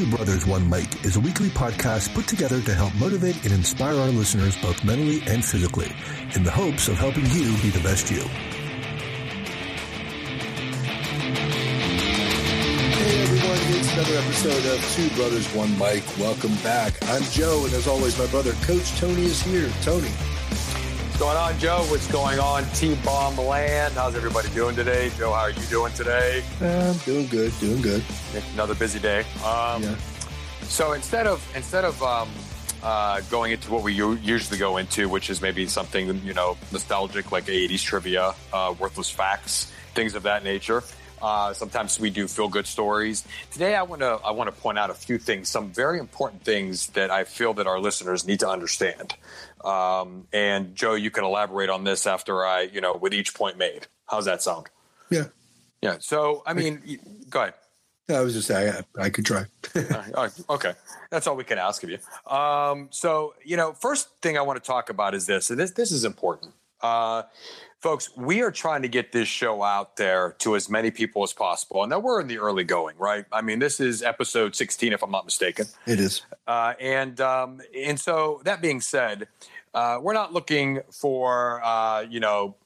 [0.00, 3.94] Two Brothers, One Mic is a weekly podcast put together to help motivate and inspire
[3.96, 5.92] our listeners both mentally and physically
[6.34, 8.22] in the hopes of helping you be the best you.
[12.96, 16.02] Hey everyone, it's another episode of Two Brothers, One Mic.
[16.18, 16.94] Welcome back.
[17.02, 19.68] I'm Joe, and as always, my brother Coach Tony is here.
[19.82, 20.08] Tony.
[21.20, 21.84] What's going on, Joe?
[21.90, 23.92] What's going on, T Bomb Land?
[23.92, 25.10] How's everybody doing today?
[25.18, 26.42] Joe, how are you doing today?
[26.62, 28.02] I'm doing good, doing good.
[28.54, 29.26] Another busy day.
[29.44, 29.96] Um, Yeah.
[30.62, 32.30] So instead of instead of um,
[32.82, 36.56] uh, going into what we u- usually go into, which is maybe something you know
[36.72, 40.82] nostalgic like '80s trivia, uh, worthless facts, things of that nature.
[41.20, 43.24] Uh, sometimes we do feel good stories.
[43.50, 46.44] Today, I want to I want to point out a few things, some very important
[46.44, 49.16] things that I feel that our listeners need to understand.
[49.64, 53.58] Um, and Joe, you can elaborate on this after I, you know, with each point
[53.58, 53.86] made.
[54.06, 54.66] How's that sound?
[55.10, 55.26] Yeah.
[55.82, 55.96] Yeah.
[56.00, 57.54] So, I mean, y- go ahead.
[58.08, 59.44] I was just saying I, I could try.
[60.14, 60.72] Uh, okay,
[61.10, 61.98] that's all we can ask of you.
[62.26, 65.70] Um, so, you know, first thing I want to talk about is this, and this
[65.70, 67.22] this is important, uh,
[67.80, 68.14] folks.
[68.16, 71.82] We are trying to get this show out there to as many people as possible,
[71.82, 73.24] and now we're in the early going, right?
[73.32, 75.66] I mean, this is episode sixteen, if I'm not mistaken.
[75.86, 76.22] it is.
[76.46, 79.28] Uh, and um, and so that being said,
[79.74, 82.56] uh, we're not looking for uh, you know.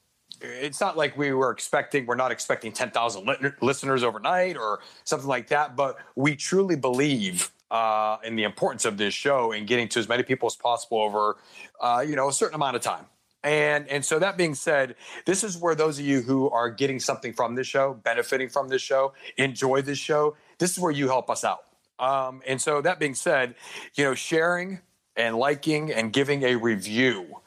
[0.41, 2.05] It's not like we were expecting.
[2.05, 5.75] We're not expecting ten thousand li- listeners overnight or something like that.
[5.75, 10.09] But we truly believe uh, in the importance of this show and getting to as
[10.09, 11.37] many people as possible over,
[11.81, 13.07] uh, you know, a certain amount of time.
[13.45, 16.99] And and so that being said, this is where those of you who are getting
[16.99, 20.37] something from this show, benefiting from this show, enjoy this show.
[20.59, 21.65] This is where you help us out.
[21.99, 23.55] Um, and so that being said,
[23.95, 24.81] you know, sharing
[25.15, 27.43] and liking and giving a review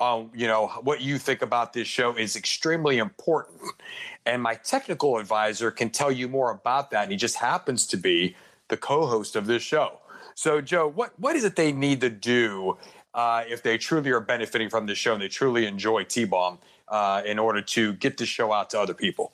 [0.00, 3.60] on you know what you think about this show is extremely important.
[4.24, 7.02] And my technical advisor can tell you more about that.
[7.04, 8.36] And he just happens to be
[8.68, 9.98] the co-host of this show.
[10.34, 12.78] So, Joe, what what is it they need to do
[13.14, 16.58] uh, if they truly are benefiting from this show and they truly enjoy T Bomb
[16.88, 19.32] uh, in order to get the show out to other people?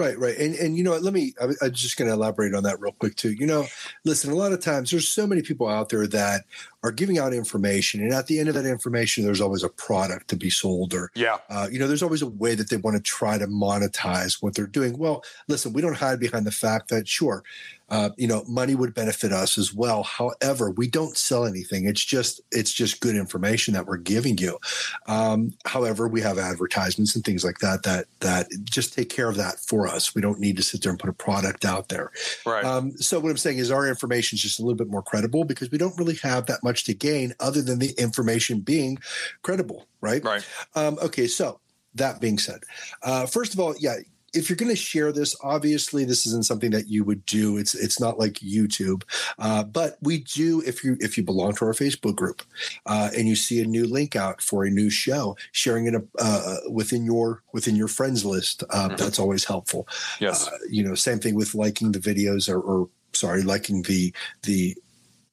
[0.00, 1.02] Right, right, and and you know what?
[1.02, 1.34] Let me.
[1.38, 3.32] I, I'm just going to elaborate on that real quick too.
[3.32, 3.66] You know,
[4.06, 4.30] listen.
[4.30, 6.44] A lot of times, there's so many people out there that
[6.82, 10.28] are giving out information, and at the end of that information, there's always a product
[10.28, 12.96] to be sold, or Yeah, uh, you know, there's always a way that they want
[12.96, 14.96] to try to monetize what they're doing.
[14.96, 17.44] Well, listen, we don't hide behind the fact that sure,
[17.90, 20.04] uh, you know, money would benefit us as well.
[20.04, 21.86] However, we don't sell anything.
[21.86, 24.58] It's just it's just good information that we're giving you.
[25.06, 29.36] Um, however, we have advertisements and things like that that that just take care of
[29.36, 30.14] that for us.
[30.14, 32.12] We don't need to sit there and put a product out there.
[32.46, 32.64] right.
[32.64, 35.44] Um, so what I'm saying is our information is just a little bit more credible
[35.44, 38.98] because we don't really have that much to gain other than the information being
[39.42, 40.24] credible, right?
[40.24, 40.46] right.
[40.74, 41.60] Um, okay, so
[41.94, 42.60] that being said,
[43.02, 43.96] uh, first of all, yeah,
[44.32, 47.56] if you're going to share this, obviously this isn't something that you would do.
[47.56, 49.02] It's it's not like YouTube,
[49.38, 52.42] uh, but we do if you if you belong to our Facebook group
[52.86, 56.56] uh, and you see a new link out for a new show, sharing it uh,
[56.70, 58.96] within your within your friends list, uh, Mhm.
[58.98, 59.86] that's always helpful.
[60.20, 60.46] Yes.
[60.46, 64.76] Uh, you know, same thing with liking the videos or, or sorry, liking the the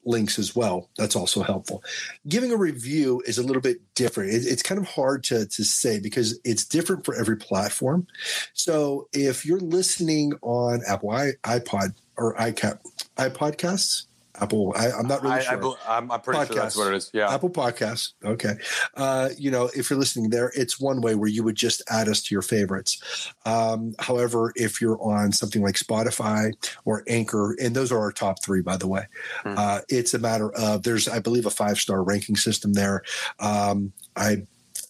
[0.08, 0.90] links as well.
[0.98, 1.84] That's also helpful.
[2.28, 4.32] Giving a review is a little bit different.
[4.32, 8.08] It, it's kind of hard to to say because it's different for every platform.
[8.54, 12.80] So if you're listening on Apple iPod or iCap
[13.18, 14.08] iPodcasts,
[14.40, 15.76] Apple, I, I'm not really I, sure.
[15.88, 17.10] I, I'm pretty sure that's what it is.
[17.14, 17.34] Yeah.
[17.34, 18.14] Apple Podcasts.
[18.24, 18.56] Okay.
[18.96, 22.08] Uh, you know, if you're listening there, it's one way where you would just add
[22.08, 23.34] us to your favorites.
[23.46, 26.52] Um, however, if you're on something like Spotify
[26.86, 29.06] or Anchor, and those are our top three, by the way,
[29.44, 29.56] Hmm.
[29.58, 33.04] uh, it's a matter of there's, I believe, a five star ranking system there.
[33.40, 34.46] Um, I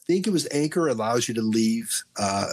[0.08, 2.48] think it was Anchor allows you to leave uh,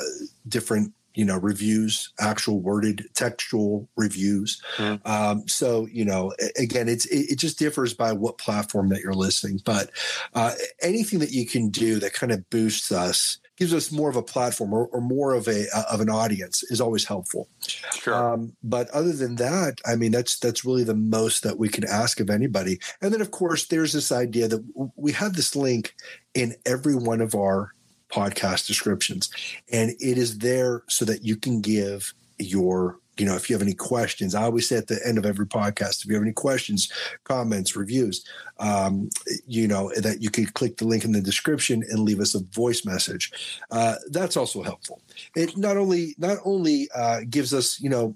[0.49, 0.93] different.
[1.15, 4.61] You know, reviews, actual worded textual reviews.
[4.77, 4.95] Hmm.
[5.05, 9.15] Um, so, you know, again, it's it, it just differs by what platform that you're
[9.15, 9.61] listening.
[9.65, 9.91] But
[10.35, 10.53] uh,
[10.83, 14.23] anything that you can do that kind of boosts us, gives us more of a
[14.23, 17.49] platform or, or more of a uh, of an audience is always helpful.
[17.95, 18.15] Sure.
[18.15, 21.85] Um, but other than that, I mean, that's that's really the most that we can
[21.85, 22.81] ask of anybody.
[23.01, 25.95] And then, of course, there's this idea that w- we have this link
[26.35, 27.74] in every one of our
[28.15, 29.31] podcast descriptions,
[29.73, 33.63] and it is there so that you can give your you know if you have
[33.63, 36.33] any questions i always say at the end of every podcast if you have any
[36.33, 38.25] questions comments reviews
[38.59, 39.09] um,
[39.47, 42.41] you know that you can click the link in the description and leave us a
[42.53, 43.61] voice message.
[43.71, 45.01] Uh, that's also helpful.
[45.35, 48.15] It not only not only uh, gives us you know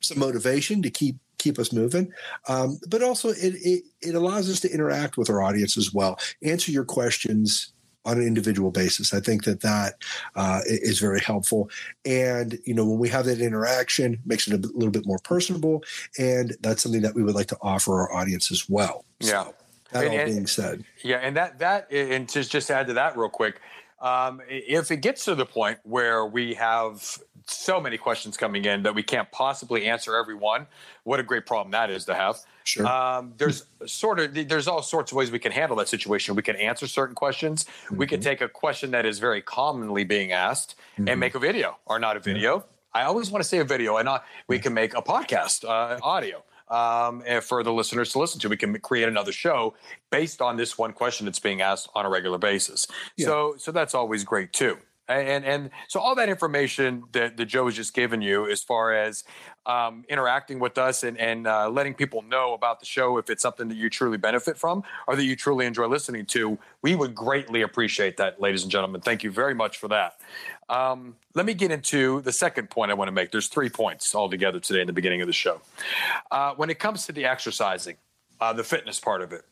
[0.00, 2.10] some motivation to keep keep us moving
[2.48, 6.18] um, but also it, it it allows us to interact with our audience as well
[6.42, 7.72] answer your questions
[8.06, 9.12] on an individual basis.
[9.12, 9.96] I think that that
[10.36, 11.68] uh, is very helpful.
[12.06, 15.82] And, you know, when we have that interaction, makes it a little bit more personable.
[16.18, 19.04] And that's something that we would like to offer our audience as well.
[19.20, 19.44] Yeah.
[19.44, 19.54] So,
[19.92, 20.84] that And- all and- being said.
[21.02, 23.60] Yeah, and that that and to just add to that real quick,
[24.00, 28.82] um, if it gets to the point where we have so many questions coming in
[28.82, 30.66] that we can't possibly answer every one,
[31.04, 32.38] what a great problem that is to have.
[32.64, 32.86] Sure.
[32.86, 36.34] Um, there's sort of there's all sorts of ways we can handle that situation.
[36.34, 37.66] We can answer certain questions.
[37.90, 41.78] We can take a question that is very commonly being asked and make a video
[41.86, 42.64] or not a video.
[42.92, 45.98] I always want to say a video, and not, we can make a podcast, uh,
[46.02, 48.48] audio, um, and for the listeners to listen to.
[48.48, 49.74] We can create another show
[50.10, 52.86] based on this one question that's being asked on a regular basis.
[53.18, 54.78] So, so that's always great too.
[55.08, 58.92] And and so all that information that, that Joe has just given you, as far
[58.92, 59.22] as
[59.64, 63.42] um, interacting with us and and uh, letting people know about the show, if it's
[63.42, 67.14] something that you truly benefit from or that you truly enjoy listening to, we would
[67.14, 69.00] greatly appreciate that, ladies and gentlemen.
[69.00, 70.20] Thank you very much for that.
[70.68, 73.30] Um, let me get into the second point I want to make.
[73.30, 75.60] There's three points altogether today in the beginning of the show.
[76.30, 77.96] Uh, when it comes to the exercising,
[78.40, 79.42] uh, the fitness part of it,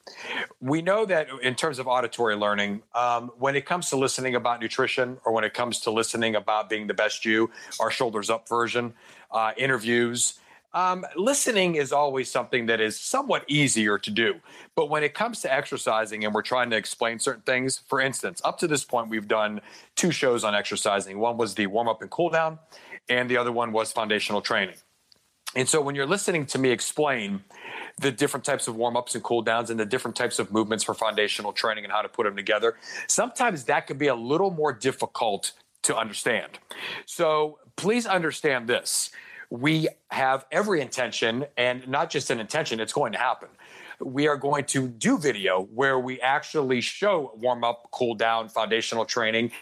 [0.61, 4.61] we know that in terms of auditory learning, um, when it comes to listening about
[4.61, 7.51] nutrition or when it comes to listening about being the best you,
[7.81, 8.95] our shoulders up version,
[9.31, 10.39] uh, interviews,
[10.75, 14.35] um, listening is always something that is somewhat easier to do.
[14.75, 18.43] But when it comes to exercising and we're trying to explain certain things, for instance,
[18.45, 19.61] up to this point, we've done
[19.95, 21.19] two shows on exercising.
[21.21, 22.59] One was the warm up and cool down,
[23.09, 24.75] and the other one was foundational training.
[25.57, 27.45] And so when you're listening to me explain
[28.01, 30.83] the different types of warm ups and cool downs and the different types of movements
[30.83, 34.51] for foundational training and how to put them together, sometimes that can be a little
[34.51, 35.53] more difficult
[35.83, 36.59] to understand.
[37.07, 39.11] So please understand this.
[39.51, 43.49] We have every intention, and not just an intention, it's going to happen.
[44.01, 49.05] We are going to do video where we actually show warm up, cool down, foundational
[49.05, 49.53] training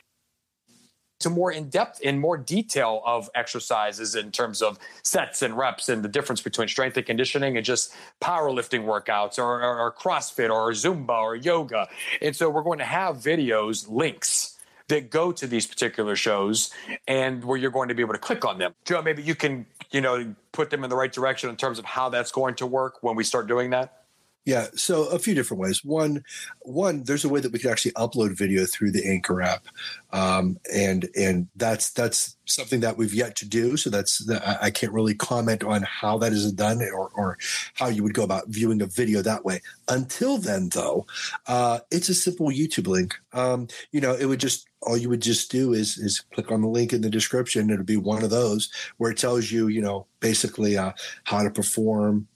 [1.23, 5.89] to more in depth in more detail of exercises in terms of sets and reps
[5.89, 10.51] and the difference between strength and conditioning and just powerlifting workouts or, or, or CrossFit
[10.51, 11.89] or Zumba or yoga.
[12.21, 14.59] And so we're going to have videos, links
[14.89, 16.71] that go to these particular shows
[17.09, 18.75] and where you're going to be able to click on them.
[18.85, 21.85] Joe, maybe you can, you know, put them in the right direction in terms of
[21.85, 24.02] how that's going to work when we start doing that.
[24.45, 25.85] Yeah, so a few different ways.
[25.85, 26.25] One,
[26.63, 29.67] one, there's a way that we can actually upload video through the Anchor app,
[30.13, 33.77] um, and and that's that's something that we've yet to do.
[33.77, 37.39] So that's I I can't really comment on how that is done or or
[37.75, 39.61] how you would go about viewing a video that way.
[39.89, 41.07] Until then, though,
[41.47, 43.15] uh, it's a simple YouTube link.
[43.33, 46.63] Um, you know, it would just all you would just do is is click on
[46.63, 47.71] the link in the description.
[47.71, 50.93] It'll be one of those where it tells you, you know, basically uh,
[51.25, 52.27] how to perform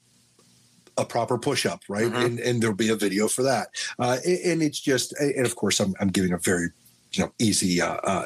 [0.98, 2.10] a proper push up, right?
[2.10, 2.24] Mhm.
[2.24, 3.68] And, and there'll be a video for that.
[3.98, 6.68] Uh, and, and it's just, and of course, I'm, I'm giving a very,
[7.12, 8.24] you know, easy uh, uh,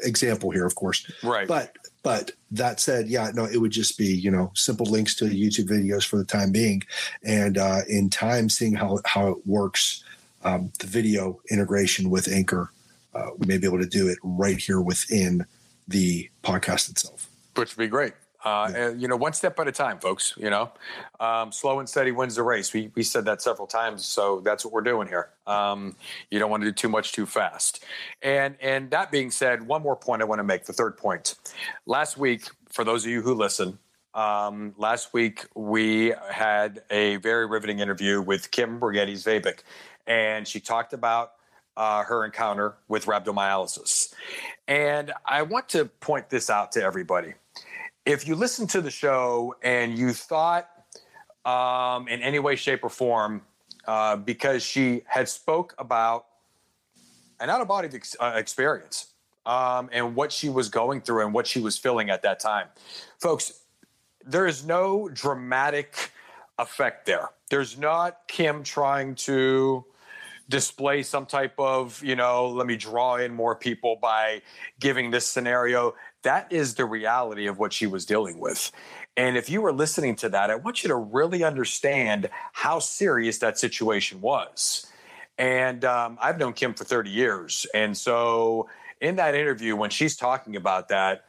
[0.00, 1.10] example here, of course.
[1.22, 1.46] Right.
[1.46, 5.24] But, but that said, yeah, no, it would just be, you know, simple links to
[5.26, 6.82] YouTube videos for the time being.
[7.24, 10.02] And uh, in time, seeing how, how it works,
[10.42, 12.72] um, the video integration with Anchor,
[13.14, 15.44] uh, we may be able to do it right here within
[15.88, 17.28] the podcast itself.
[17.56, 18.14] which would be great.
[18.42, 18.86] Uh, Yeah.
[18.86, 20.34] and, you know, one step at a time, folks.
[20.36, 20.72] You know,
[21.18, 22.72] um, slow and steady wins the race.
[22.72, 25.30] We we said that several times, so that's what we're doing here.
[25.46, 25.96] Um,
[26.30, 27.84] you don't want to do too much too fast.
[28.22, 30.64] And and that being said, one more point I want to make.
[30.64, 31.34] The third point.
[31.86, 33.78] Last week, for those of you who listen,
[34.14, 39.60] um, last week we had a very riveting interview with Kim Brigetti's Vabik,
[40.06, 41.32] and she talked about
[41.76, 44.12] uh, her encounter with rhabdomyolysis.
[44.66, 47.34] And I want to point this out to everybody.
[48.10, 50.68] If you listen to the show and you thought
[51.44, 53.42] um, in any way, shape, or form,
[53.86, 56.26] uh, because she had spoke about
[57.38, 59.12] an out of body ex- uh, experience
[59.46, 62.66] um, and what she was going through and what she was feeling at that time,
[63.20, 63.60] folks,
[64.26, 66.10] there is no dramatic
[66.58, 67.30] effect there.
[67.48, 69.84] There's not Kim trying to
[70.48, 74.42] display some type of, you know, let me draw in more people by
[74.80, 75.94] giving this scenario.
[76.22, 78.70] That is the reality of what she was dealing with.
[79.16, 83.38] And if you were listening to that, I want you to really understand how serious
[83.38, 84.86] that situation was.
[85.38, 87.66] And um, I've known Kim for 30 years.
[87.74, 88.68] And so
[89.00, 91.24] in that interview, when she's talking about that,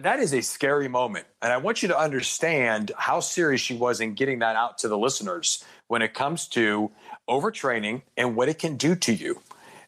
[0.00, 1.26] that is a scary moment.
[1.40, 4.88] And I want you to understand how serious she was in getting that out to
[4.88, 6.90] the listeners when it comes to
[7.28, 9.40] overtraining and what it can do to you.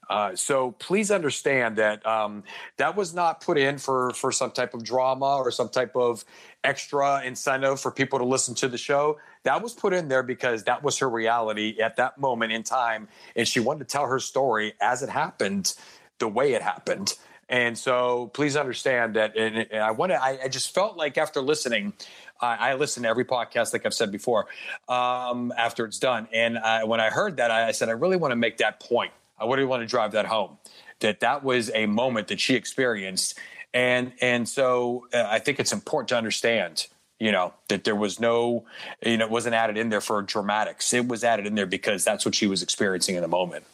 [0.08, 2.42] Uh, so please understand that um,
[2.76, 6.24] that was not put in for for some type of drama or some type of
[6.62, 9.18] extra incentive for people to listen to the show.
[9.44, 13.08] That was put in there because that was her reality at that moment in time,
[13.36, 15.74] and she wanted to tell her story as it happened,
[16.18, 17.16] the way it happened.
[17.48, 19.36] And so please understand that.
[19.36, 20.22] And, and I want to.
[20.22, 21.92] I, I, just felt like after listening,
[22.40, 24.46] I, listen to every podcast, like I've said before,
[24.88, 26.28] um, after it's done.
[26.32, 29.12] And I, when I heard that, I said I really want to make that point.
[29.44, 30.58] I really want to drive that home.
[31.00, 33.38] That that was a moment that she experienced,
[33.72, 36.86] and and so uh, I think it's important to understand
[37.20, 38.64] you know that there was no
[39.04, 42.04] you know it wasn't added in there for dramatics it was added in there because
[42.04, 43.64] that's what she was experiencing in the moment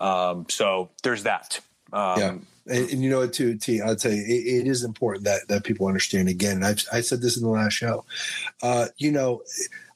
[0.00, 1.60] um, so there's that
[1.92, 2.34] um, yeah
[2.68, 5.64] and, and, you know, too, T, I'll tell you, it, it is important that that
[5.64, 6.28] people understand.
[6.28, 8.04] Again, and I've I said this in the last show.
[8.62, 9.42] Uh, you know,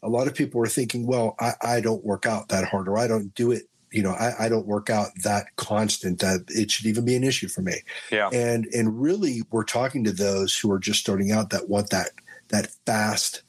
[0.02, 2.98] a lot of people are thinking, well, I, I don't work out that hard, or
[2.98, 6.70] I don't do it you know I, I, don't work out that constant that it
[6.70, 7.74] should even be an issue for me.
[8.10, 8.28] Yeah.
[8.32, 12.10] And and really we're talking to those who are just starting out that want that
[12.48, 13.42] that fast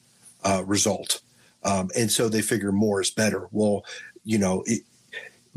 [0.44, 1.22] uh, result.
[1.64, 3.48] Um, and so they figure more is better.
[3.52, 3.86] Well
[4.24, 4.84] you know it,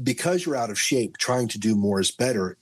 [0.02, 2.56] because you're out of shape trying to do more is better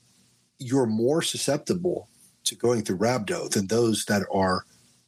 [0.58, 2.08] you're more susceptible
[2.44, 4.64] to going through rhabdo than those that are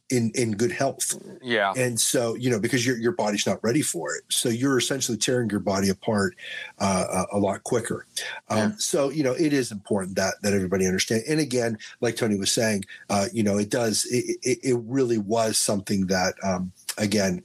[0.09, 1.15] in in good health.
[1.41, 1.73] Yeah.
[1.75, 4.23] And so, you know, because your your body's not ready for it.
[4.29, 6.35] So you're essentially tearing your body apart
[6.79, 8.05] uh, a, a, lot quicker.
[8.49, 8.71] Um, yeah.
[8.77, 11.23] So, you know, it is important that that everybody understand.
[11.27, 15.17] And again, like Tony was saying, uh, you know, it does it, it, it really
[15.17, 17.43] was something that um, again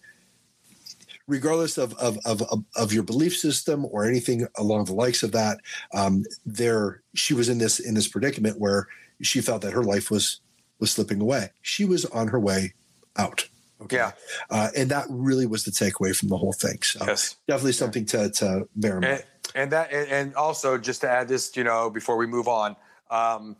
[1.29, 2.43] regardless of, of, of,
[2.77, 5.57] of, your belief system or anything along the likes of that,
[5.95, 8.89] um, there she was in this in this predicament where
[9.23, 10.42] she felt that her life was
[10.83, 11.51] was slipping away.
[11.63, 12.75] She was on her way
[13.17, 13.49] out.
[13.81, 13.97] Okay.
[13.97, 14.13] Yeah.
[14.51, 16.83] Uh, and that really was the takeaway from the whole thing.
[16.83, 17.37] So yes.
[17.49, 19.13] definitely something to, to bear in mind.
[19.13, 19.25] And,
[19.55, 22.77] and that, and also just to add this, you know, before we move on,
[23.11, 23.57] um,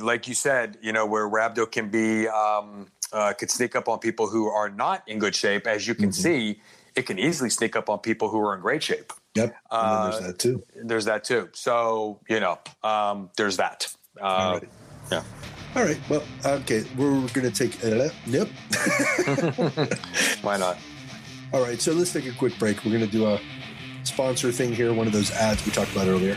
[0.00, 3.98] like you said, you know, where rhabdo can be, um, uh, could sneak up on
[3.98, 6.22] people who are not in good shape, as you can mm-hmm.
[6.22, 6.60] see,
[6.94, 9.12] it can easily sneak up on people who are in great shape.
[9.34, 9.54] Yep.
[9.70, 10.62] Uh, there's that too.
[10.76, 11.48] There's that too.
[11.52, 13.94] So, you know, um, there's that.
[14.20, 14.60] Uh,
[15.10, 15.22] yeah.
[15.74, 15.98] All right.
[16.10, 16.84] Well, okay.
[16.98, 17.82] We're going to take.
[17.82, 18.48] Uh, yep.
[20.42, 20.76] Why not?
[21.52, 21.80] All right.
[21.80, 22.84] So let's take a quick break.
[22.84, 23.40] We're going to do a
[24.04, 26.36] sponsor thing here, one of those ads we talked about earlier.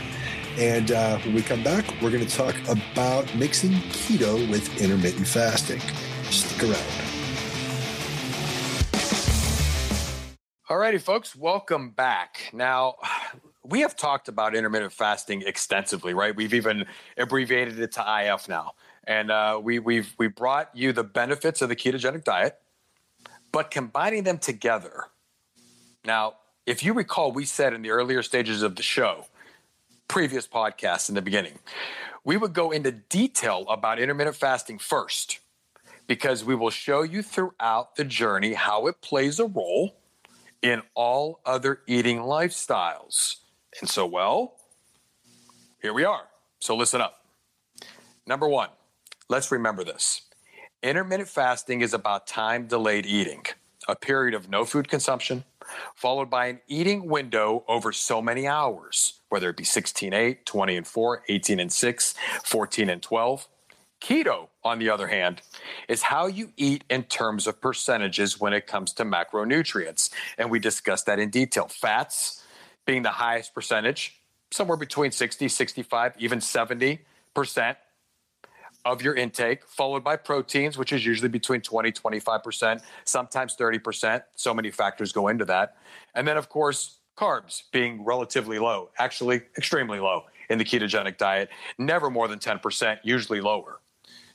[0.56, 5.26] And uh, when we come back, we're going to talk about mixing keto with intermittent
[5.26, 5.80] fasting.
[6.30, 6.82] Stick around.
[10.70, 12.50] All righty, folks, welcome back.
[12.52, 12.94] Now,
[13.62, 16.34] we have talked about intermittent fasting extensively, right?
[16.34, 18.72] We've even abbreviated it to IF now,
[19.06, 22.58] and uh, we, we've we brought you the benefits of the ketogenic diet,
[23.52, 25.04] but combining them together.
[26.04, 26.34] Now,
[26.66, 29.26] if you recall, we said in the earlier stages of the show,
[30.08, 31.58] previous podcasts in the beginning,
[32.24, 35.38] we would go into detail about intermittent fasting first,
[36.06, 39.96] because we will show you throughout the journey how it plays a role
[40.62, 43.36] in all other eating lifestyles.
[43.80, 44.54] And so, well,
[45.82, 46.22] here we are.
[46.60, 47.24] So listen up.
[48.26, 48.70] Number one,
[49.28, 50.22] let's remember this
[50.82, 53.44] intermittent fasting is about time delayed eating,
[53.88, 55.44] a period of no food consumption,
[55.94, 60.76] followed by an eating window over so many hours, whether it be 16 8, 20
[60.76, 62.14] and 4, 18 and 6,
[62.44, 63.48] 14 and 12.
[64.00, 65.40] Keto, on the other hand,
[65.88, 70.10] is how you eat in terms of percentages when it comes to macronutrients.
[70.36, 71.66] And we discussed that in detail.
[71.66, 72.44] Fats
[72.84, 76.98] being the highest percentage, somewhere between 60, 65, even 70%
[78.86, 84.22] of your intake, followed by proteins, which is usually between 20, 25%, sometimes 30%.
[84.36, 85.76] So many factors go into that.
[86.14, 91.50] And then, of course, carbs being relatively low, actually extremely low in the ketogenic diet,
[91.78, 93.80] never more than 10%, usually lower.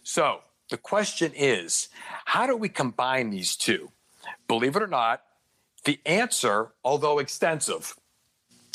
[0.03, 1.87] So the question is
[2.25, 3.89] how do we combine these two?
[4.49, 5.23] Believe it or not,
[5.85, 7.95] the answer, although extensive,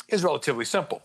[0.09, 1.03] is relatively simple.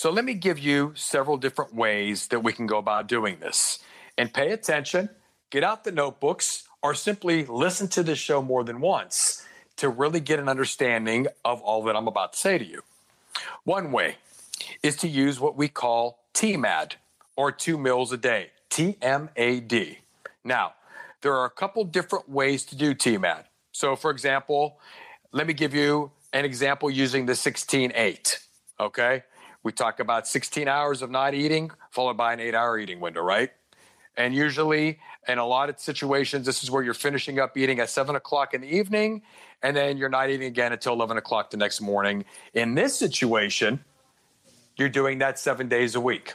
[0.00, 3.80] So let me give you several different ways that we can go about doing this.
[4.16, 5.10] And pay attention,
[5.50, 9.44] get out the notebooks, or simply listen to this show more than once
[9.76, 12.80] to really get an understanding of all that I'm about to say to you.
[13.64, 14.16] One way
[14.82, 16.92] is to use what we call TMAD,
[17.36, 18.52] or two meals a day.
[18.70, 19.98] TMAD.
[20.42, 20.72] Now,
[21.20, 23.44] there are a couple different ways to do TMAD.
[23.72, 24.78] So, for example,
[25.32, 28.38] let me give you an example using the 16 8.
[28.80, 29.24] Okay.
[29.62, 33.20] We talk about 16 hours of not eating, followed by an eight hour eating window,
[33.22, 33.50] right?
[34.16, 34.98] And usually,
[35.28, 38.54] in a lot of situations, this is where you're finishing up eating at seven o'clock
[38.54, 39.22] in the evening,
[39.62, 42.24] and then you're not eating again until 11 o'clock the next morning.
[42.54, 43.84] In this situation,
[44.76, 46.34] you're doing that seven days a week.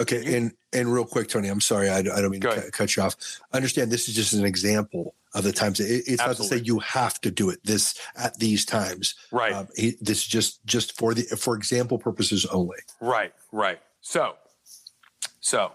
[0.00, 3.02] Okay, and and real quick, Tony, I'm sorry, I, I don't mean to cut you
[3.04, 3.14] off.
[3.52, 5.78] Understand, this is just an example of the times.
[5.78, 6.26] It, it's Absolutely.
[6.26, 9.14] not to say you have to do it this at these times.
[9.30, 9.52] Right.
[9.52, 12.78] Um, this is just just for the for example purposes only.
[13.00, 13.32] Right.
[13.52, 13.80] Right.
[14.00, 14.34] So,
[15.40, 15.72] so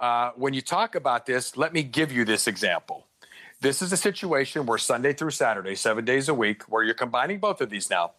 [0.00, 3.06] uh, when you talk about this, let me give you this example.
[3.60, 7.38] This is a situation where Sunday through Saturday, seven days a week, where you're combining
[7.38, 8.12] both of these now.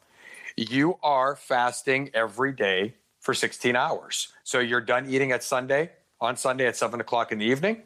[0.56, 2.96] You are fasting every day
[3.28, 4.30] for 16 hours.
[4.46, 5.92] So you're done eating at Sunday,
[6.22, 7.82] on Sunday at seven o'clock in the evening,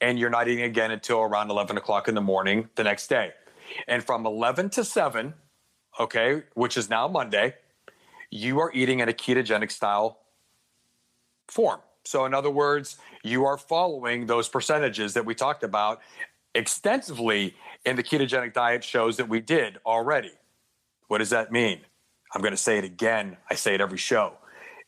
[0.00, 3.30] and you're not eating again until around 11 o'clock in the morning the next day.
[3.86, 5.34] And from 11 to 7,
[6.00, 7.54] okay, which is now Monday,
[8.32, 10.18] you are eating in a ketogenic style
[11.46, 11.78] form.
[12.04, 16.00] So, in other words, you are following those percentages that we talked about
[16.56, 17.54] extensively
[17.84, 20.32] in the ketogenic diet shows that we did already.
[21.06, 21.82] What does that mean?
[22.34, 23.36] I'm going to say it again.
[23.48, 24.38] I say it every show.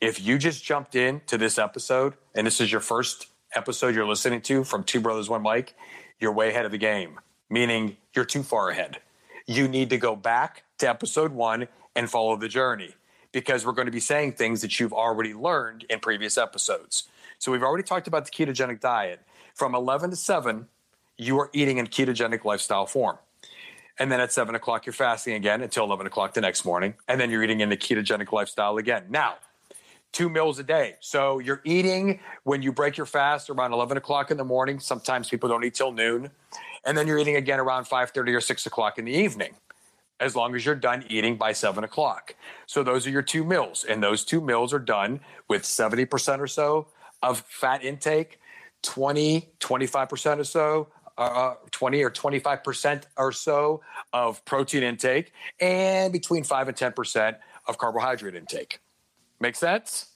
[0.00, 3.26] If you just jumped in to this episode and this is your first
[3.56, 5.74] episode you're listening to from Two Brothers One Mic,
[6.20, 7.18] you're way ahead of the game,
[7.50, 8.98] meaning you're too far ahead.
[9.48, 12.94] You need to go back to episode one and follow the journey
[13.32, 17.08] because we're going to be saying things that you've already learned in previous episodes.
[17.40, 19.20] So we've already talked about the ketogenic diet.
[19.52, 20.68] From 11 to 7,
[21.16, 23.18] you are eating in ketogenic lifestyle form.
[23.98, 26.94] And then at seven o'clock, you're fasting again until 11 o'clock the next morning.
[27.08, 29.06] And then you're eating in the ketogenic lifestyle again.
[29.08, 29.38] Now,
[30.12, 30.96] two meals a day.
[31.00, 34.80] So you're eating when you break your fast around 11 o'clock in the morning.
[34.80, 36.30] Sometimes people don't eat till noon.
[36.84, 39.54] And then you're eating again around 5.30 or 6 o'clock in the evening,
[40.20, 42.34] as long as you're done eating by 7 o'clock.
[42.66, 43.84] So those are your two meals.
[43.84, 46.88] And those two meals are done with 70% or so
[47.22, 48.38] of fat intake,
[48.82, 50.88] 20, 25% or so
[51.18, 53.80] uh, 20 or 25% or so
[54.12, 57.36] of protein intake and between 5 and 10%
[57.66, 58.80] of carbohydrate intake.
[59.40, 60.08] Make sense?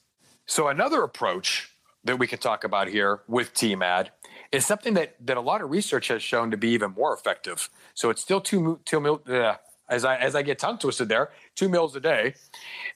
[0.45, 1.71] So another approach
[2.03, 4.09] that we can talk about here with TMAD
[4.51, 7.69] is something that that a lot of research has shown to be even more effective.
[7.93, 9.55] So it's still two two uh,
[9.89, 12.35] as I as I get tongue twisted there, two meals a day,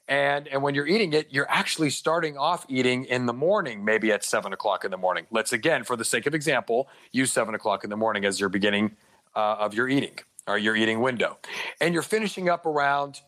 [0.07, 4.11] and and when you're eating it, you're actually starting off eating in the morning, maybe
[4.11, 5.25] at seven o'clock in the morning.
[5.31, 8.49] Let's again, for the sake of example, use seven o'clock in the morning as your
[8.49, 8.95] beginning
[9.35, 11.37] uh, of your eating or your eating window,
[11.81, 13.21] and you're finishing up around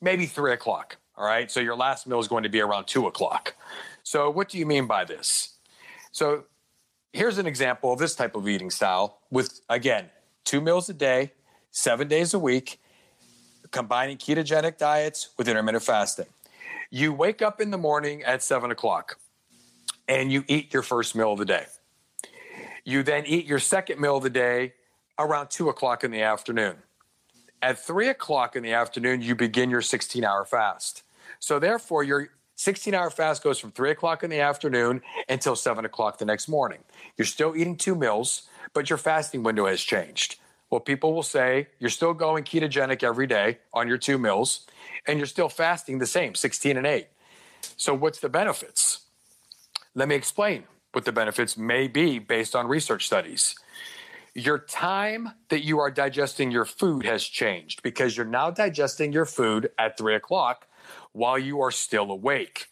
[0.00, 0.96] maybe three o'clock.
[1.16, 1.50] All right.
[1.50, 3.54] So your last meal is going to be around two o'clock.
[4.02, 5.56] So, what do you mean by this?
[6.12, 6.44] So,
[7.12, 10.10] here's an example of this type of eating style with, again,
[10.44, 11.32] two meals a day,
[11.72, 12.80] seven days a week,
[13.72, 16.26] combining ketogenic diets with intermittent fasting.
[16.90, 19.18] You wake up in the morning at seven o'clock
[20.06, 21.66] and you eat your first meal of the day.
[22.84, 24.74] You then eat your second meal of the day
[25.18, 26.76] around two o'clock in the afternoon.
[27.60, 31.02] At three o'clock in the afternoon, you begin your 16 hour fast.
[31.38, 35.84] So therefore, your 16 hour fast goes from three o'clock in the afternoon until seven
[35.84, 36.80] o'clock the next morning.
[37.16, 40.36] You're still eating two meals, but your fasting window has changed.
[40.70, 44.66] Well, people will say you're still going ketogenic every day on your two meals,
[45.06, 47.06] and you're still fasting the same, 16 and 8.
[47.76, 49.00] So, what's the benefits?
[49.94, 53.54] Let me explain what the benefits may be based on research studies.
[54.34, 59.24] Your time that you are digesting your food has changed because you're now digesting your
[59.24, 60.66] food at three o'clock
[61.16, 62.68] while you are still awake,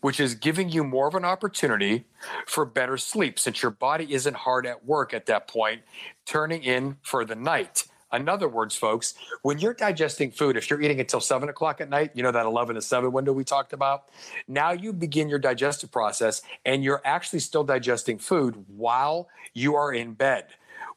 [0.00, 2.06] which is giving you more of an opportunity
[2.46, 5.82] for better sleep since your body isn't hard at work at that point,
[6.24, 7.84] turning in for the night.
[8.10, 11.90] In other words, folks, when you're digesting food, if you're eating until seven o'clock at
[11.90, 14.08] night, you know that 11 to 7 window we talked about,
[14.48, 19.92] now you begin your digestive process and you're actually still digesting food while you are
[19.92, 20.46] in bed,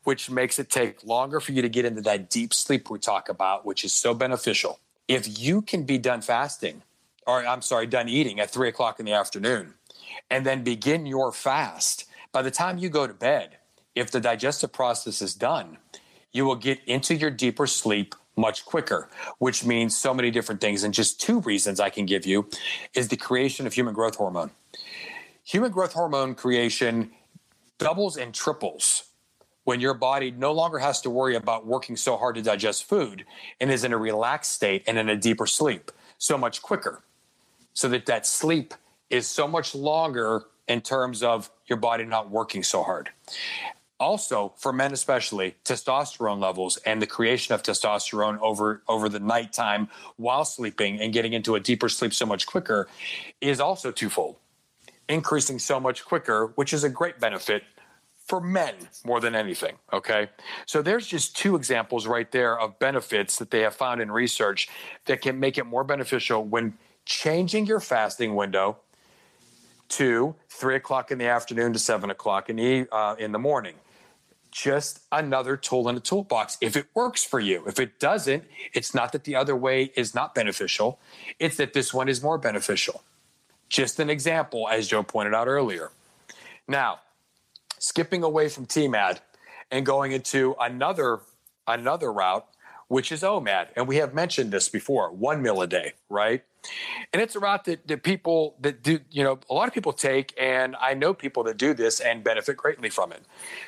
[0.04, 3.28] which makes it take longer for you to get into that deep sleep we talk
[3.28, 6.84] about, which is so beneficial if you can be done fasting,
[7.26, 9.74] or I'm sorry, done eating at three o'clock in the afternoon,
[10.30, 13.58] and then begin your fast, by the time you go to bed,
[13.96, 15.78] if the digestive process is done,
[16.32, 20.84] you will get into your deeper sleep much quicker, which means so many different things.
[20.84, 22.48] And just two reasons I can give you
[22.94, 24.52] is the creation of human growth hormone.
[25.44, 27.12] Human growth hormone creation
[27.80, 29.07] doubles and triples
[29.68, 33.26] when your body no longer has to worry about working so hard to digest food
[33.60, 37.04] and is in a relaxed state and in a deeper sleep so much quicker.
[37.74, 38.74] So that that sleep
[39.10, 43.10] is so much longer in terms of your body not working so hard.
[44.00, 49.90] Also, for men especially, testosterone levels and the creation of testosterone over over the nighttime
[50.16, 52.88] while sleeping and getting into a deeper sleep so much quicker
[53.42, 54.38] is also twofold.
[55.10, 57.64] Increasing so much quicker, which is a great benefit
[58.28, 59.76] for men more than anything.
[59.94, 60.30] Okay.
[60.66, 64.68] So there's just two examples right there of benefits that they have found in research
[65.06, 68.78] that can make it more beneficial when changing your fasting window
[69.90, 73.76] to three o'clock in the afternoon to seven o'clock in the uh, in the morning.
[74.52, 76.58] Just another tool in the toolbox.
[76.62, 80.16] If it works for you, if it doesn't, it's not that the other way is
[80.16, 81.00] not beneficial.
[81.40, 83.04] It's that this one is more beneficial.
[83.70, 85.92] Just an example, as Joe pointed out earlier.
[86.68, 87.00] Now,
[87.80, 89.20] skipping away from TMAD
[89.72, 91.20] and going into another
[91.68, 92.48] another route,
[92.88, 96.44] which is OMAD, and we have mentioned this before: one meal a day, right?
[97.14, 99.94] And it's a route that, that people that do, you know, a lot of people
[99.94, 103.24] take, and I know people that do this and benefit greatly from it.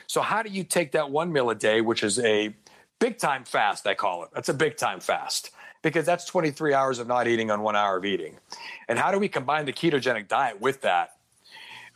[0.08, 2.56] So, how do you take that one meal a day, which is a
[3.00, 4.30] big time fast, I call it?
[4.34, 7.98] That's a big time fast because that's 23 hours of not eating on one hour
[7.98, 8.38] of eating.
[8.88, 11.16] And how do we combine the ketogenic diet with that?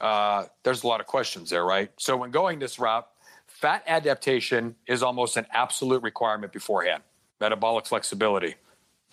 [0.04, 1.90] Uh, there's a lot of questions there, right?
[1.98, 3.08] So, when going this route,
[3.48, 7.02] fat adaptation is almost an absolute requirement beforehand,
[7.40, 8.56] metabolic flexibility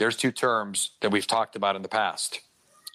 [0.01, 2.41] there's two terms that we've talked about in the past.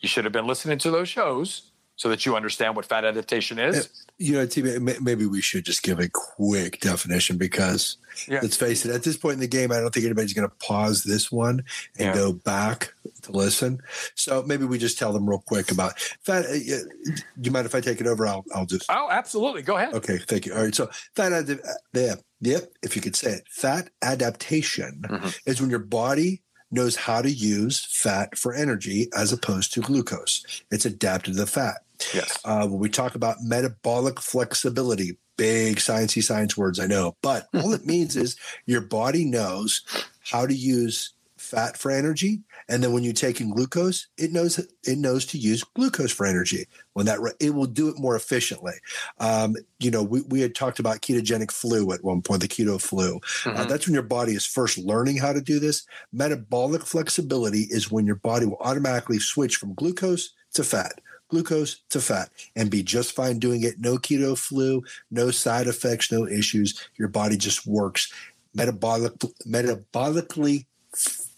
[0.01, 3.59] You should have been listening to those shows so that you understand what fat adaptation
[3.59, 3.89] is.
[4.17, 8.39] You know, TV, maybe we should just give a quick definition because yeah.
[8.41, 10.55] let's face it, at this point in the game, I don't think anybody's going to
[10.55, 11.63] pause this one
[11.97, 12.13] and yeah.
[12.13, 13.81] go back to listen.
[14.15, 16.45] So maybe we just tell them real quick about fat.
[16.45, 18.27] Uh, do you mind if I take it over?
[18.27, 18.85] I'll, I'll just.
[18.89, 19.61] Oh, absolutely.
[19.61, 19.93] Go ahead.
[19.93, 20.17] Okay.
[20.17, 20.53] Thank you.
[20.53, 20.75] All right.
[20.75, 21.59] So fat, ad-
[21.93, 22.71] yeah, yep.
[22.83, 25.29] If you could say it, fat adaptation mm-hmm.
[25.45, 30.63] is when your body knows how to use fat for energy as opposed to glucose.
[30.71, 31.84] It's adapted to the fat.
[32.13, 32.39] Yes.
[32.45, 37.73] Uh, when we talk about metabolic flexibility, big sciencey science words, I know, but all
[37.73, 39.81] it means is your body knows
[40.23, 44.57] how to use fat for energy and then when you take in glucose, it knows
[44.57, 46.65] it knows to use glucose for energy.
[46.93, 48.73] When that it will do it more efficiently.
[49.19, 52.81] Um, you know, we, we had talked about ketogenic flu at one point, the keto
[52.81, 53.17] flu.
[53.17, 53.57] Uh, mm-hmm.
[53.57, 55.85] Uh, that's when your body is first learning how to do this.
[56.11, 61.99] Metabolic flexibility is when your body will automatically switch from glucose to fat glucose to
[61.99, 63.79] fat and be just fine doing it.
[63.79, 66.87] No keto flu, no side effects, no issues.
[66.97, 68.13] Your body just works
[68.53, 69.13] metabolic,
[69.45, 70.65] metabolically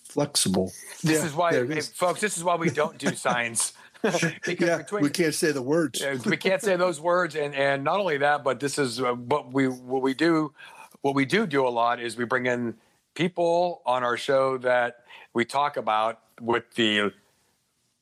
[0.03, 0.71] flexible.
[1.03, 3.73] This yeah, is why, hey, folks, this is why we don't do science.
[4.03, 6.05] yeah, between, we can't say the words.
[6.25, 9.51] we can't say those words, and and not only that, but this is uh, what
[9.51, 10.53] we what we do.
[11.01, 12.75] What we do do a lot is we bring in
[13.15, 17.11] people on our show that we talk about with the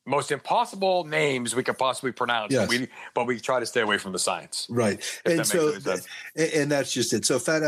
[0.06, 2.54] most impossible names we could possibly pronounce.
[2.54, 2.68] Yes.
[2.68, 4.68] But, we, but we try to stay away from the science.
[4.70, 5.04] Right.
[5.26, 5.74] And so,
[6.36, 7.26] and that's just it.
[7.26, 7.64] So fat,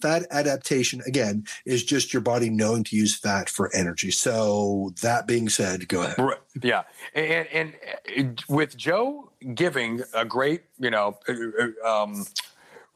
[0.00, 4.10] fat adaptation, again, is just your body knowing to use fat for energy.
[4.10, 6.18] So that being said, go ahead.
[6.18, 6.38] Right.
[6.62, 6.82] Yeah.
[7.14, 7.74] And, and,
[8.16, 11.34] and with Joe giving a great, you know, uh,
[11.84, 12.26] uh, um,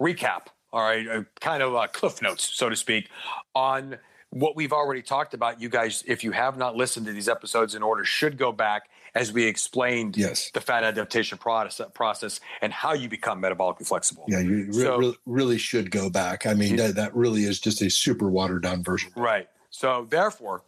[0.01, 3.11] recap, all right, kind of uh, cliff notes, so to speak,
[3.55, 3.99] on–
[4.31, 7.75] what we've already talked about, you guys, if you have not listened to these episodes
[7.75, 10.51] in order, should go back as we explained yes.
[10.51, 14.25] the fat adaptation process, process and how you become metabolically flexible.
[14.29, 16.47] Yeah, you so, really, really should go back.
[16.47, 19.13] I mean, that, that really is just a super watered down version.
[19.17, 19.49] Right.
[19.71, 20.63] So, therefore,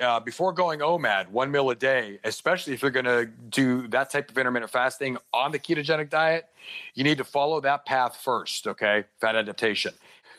[0.00, 4.10] uh, before going OMAD, one meal a day, especially if you're going to do that
[4.10, 6.46] type of intermittent fasting on the ketogenic diet,
[6.94, 9.04] you need to follow that path first, okay?
[9.20, 9.94] Fat adaptation.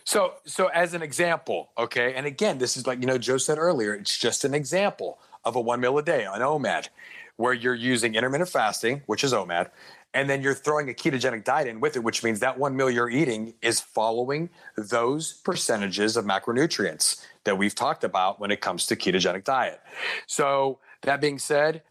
[0.07, 3.57] So, so as an example, okay, and again, this is like you know Joe said
[3.57, 6.87] earlier, it's just an example of a one meal a day on OMAD,
[7.35, 9.69] where you're using intermittent fasting, which is OMAD,
[10.13, 12.89] and then you're throwing a ketogenic diet in with it, which means that one meal
[12.89, 18.85] you're eating is following those percentages of macronutrients that we've talked about when it comes
[18.85, 19.81] to ketogenic diet.
[20.25, 21.83] So that being said,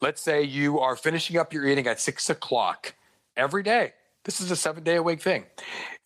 [0.00, 2.96] let's say you are finishing up your eating at six o'clock
[3.36, 3.92] every day.
[4.24, 5.44] This is a seven day a week thing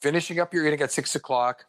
[0.01, 1.65] finishing up your eating at six o'clock,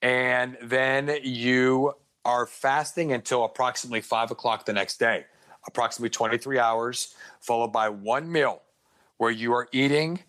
[0.00, 5.24] and then you are fasting until approximately five o'clock the next day,
[5.66, 8.62] approximately 23 hours, followed by one meal
[9.16, 10.20] where you are eating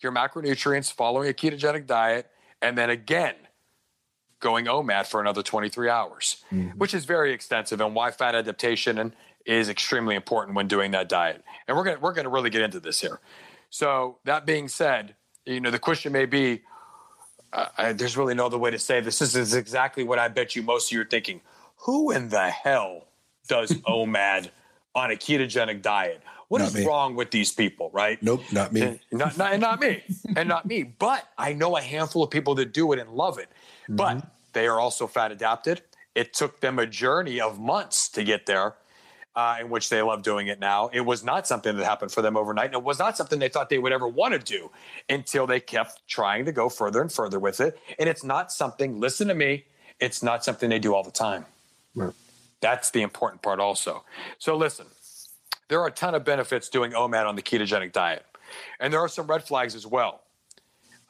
[0.00, 2.30] your macronutrients, following a ketogenic diet,
[2.62, 3.34] and then again
[4.38, 6.78] going OMAD for another 23 hours, mm-hmm.
[6.78, 9.12] which is very extensive and why fat adaptation
[9.44, 11.42] is extremely important when doing that diet.
[11.66, 13.20] And we're going to we're going to really get into this here.
[13.70, 16.62] So, that being said, you know, the question may be
[17.52, 19.18] uh, there's really no other way to say this.
[19.18, 21.40] This is exactly what I bet you most of you are thinking.
[21.84, 23.06] Who in the hell
[23.48, 24.50] does OMAD
[24.94, 26.22] on a ketogenic diet?
[26.48, 26.86] What not is me.
[26.86, 28.22] wrong with these people, right?
[28.22, 28.82] Nope, not me.
[28.82, 30.02] And not, not, and not me.
[30.36, 30.82] and not me.
[30.84, 33.48] But I know a handful of people that do it and love it.
[33.84, 33.96] Mm-hmm.
[33.96, 35.82] But they are also fat adapted.
[36.14, 38.74] It took them a journey of months to get there
[39.36, 40.88] uh, in which they love doing it now.
[40.88, 42.66] It was not something that happened for them overnight.
[42.66, 44.70] And it was not something they thought they would ever want to do
[45.08, 47.78] until they kept trying to go further and further with it.
[47.98, 49.66] And it's not something, listen to me,
[50.00, 51.44] it's not something they do all the time.
[51.94, 52.14] Right.
[52.60, 54.04] That's the important part also.
[54.38, 54.86] So listen,
[55.68, 58.24] there are a ton of benefits doing OMAD on the ketogenic diet,
[58.80, 60.22] and there are some red flags as well.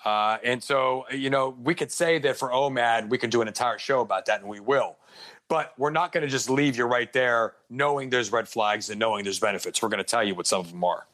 [0.04, 3.48] Uh, and so, you know, we could say that for OMAD, we can do an
[3.48, 4.96] entire show about that, and we will.
[5.48, 8.98] But we're not going to just leave you right there knowing there's red flags and
[8.98, 9.80] knowing there's benefits.
[9.80, 11.06] We're going to tell you what some of them are.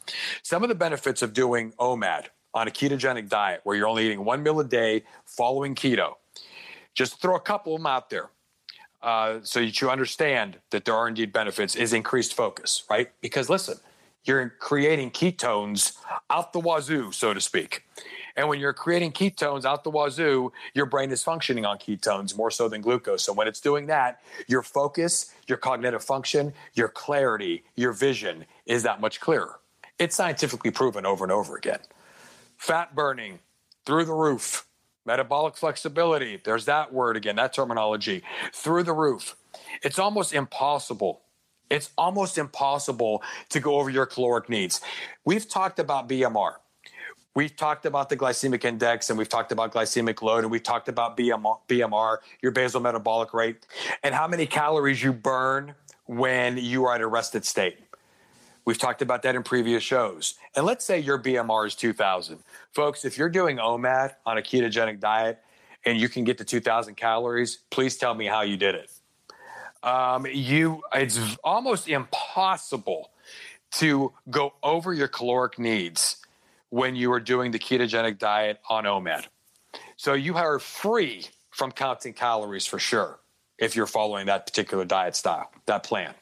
[0.43, 4.25] Some of the benefits of doing OMAD on a ketogenic diet, where you're only eating
[4.25, 6.15] one meal a day following keto,
[6.95, 8.31] just throw a couple of them out there.
[9.03, 13.11] Uh, so that you understand that there are indeed benefits is increased focus, right?
[13.21, 13.77] Because listen,
[14.25, 15.97] you're creating ketones
[16.31, 17.83] out the wazoo, so to speak.
[18.37, 22.51] And when you're creating ketones out the wazoo, your brain is functioning on ketones more
[22.51, 23.25] so than glucose.
[23.25, 28.83] So when it's doing that, your focus, your cognitive function, your clarity, your vision is
[28.83, 29.61] that much clearer.
[29.99, 31.81] It's scientifically proven over and over again.
[32.57, 33.41] Fat burning
[33.85, 34.67] through the roof,
[35.05, 39.37] metabolic flexibility, there's that word again, that terminology, through the roof.
[39.83, 41.23] It's almost impossible
[41.73, 44.83] it's almost impossible to go over your caloric needs.
[45.25, 46.57] We've talked about BMR.
[47.35, 50.89] We've talked about the glycemic index and we've talked about glycemic load and we've talked
[50.89, 53.67] about BMR, your basal metabolic rate,
[54.03, 57.79] and how many calories you burn when you are at a rested state.
[58.67, 60.35] We've talked about that in previous shows.
[60.55, 62.39] And let's say your BMR is 2000.
[62.73, 65.39] Folks, if you're doing OMAD on a ketogenic diet
[65.87, 68.91] and you can get to 2000 calories, please tell me how you did it.
[69.83, 73.11] Um, you, it's almost impossible
[73.73, 76.22] to go over your caloric needs
[76.73, 79.27] when you are doing the ketogenic diet on OMAD.
[79.97, 83.19] So you are free from counting calories for sure
[83.59, 86.15] if you're following that particular diet style, that plan.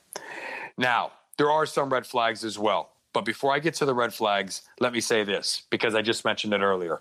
[0.76, 2.90] Now, there are some red flags as well.
[3.12, 6.24] But before I get to the red flags, let me say this because I just
[6.24, 7.00] mentioned it earlier.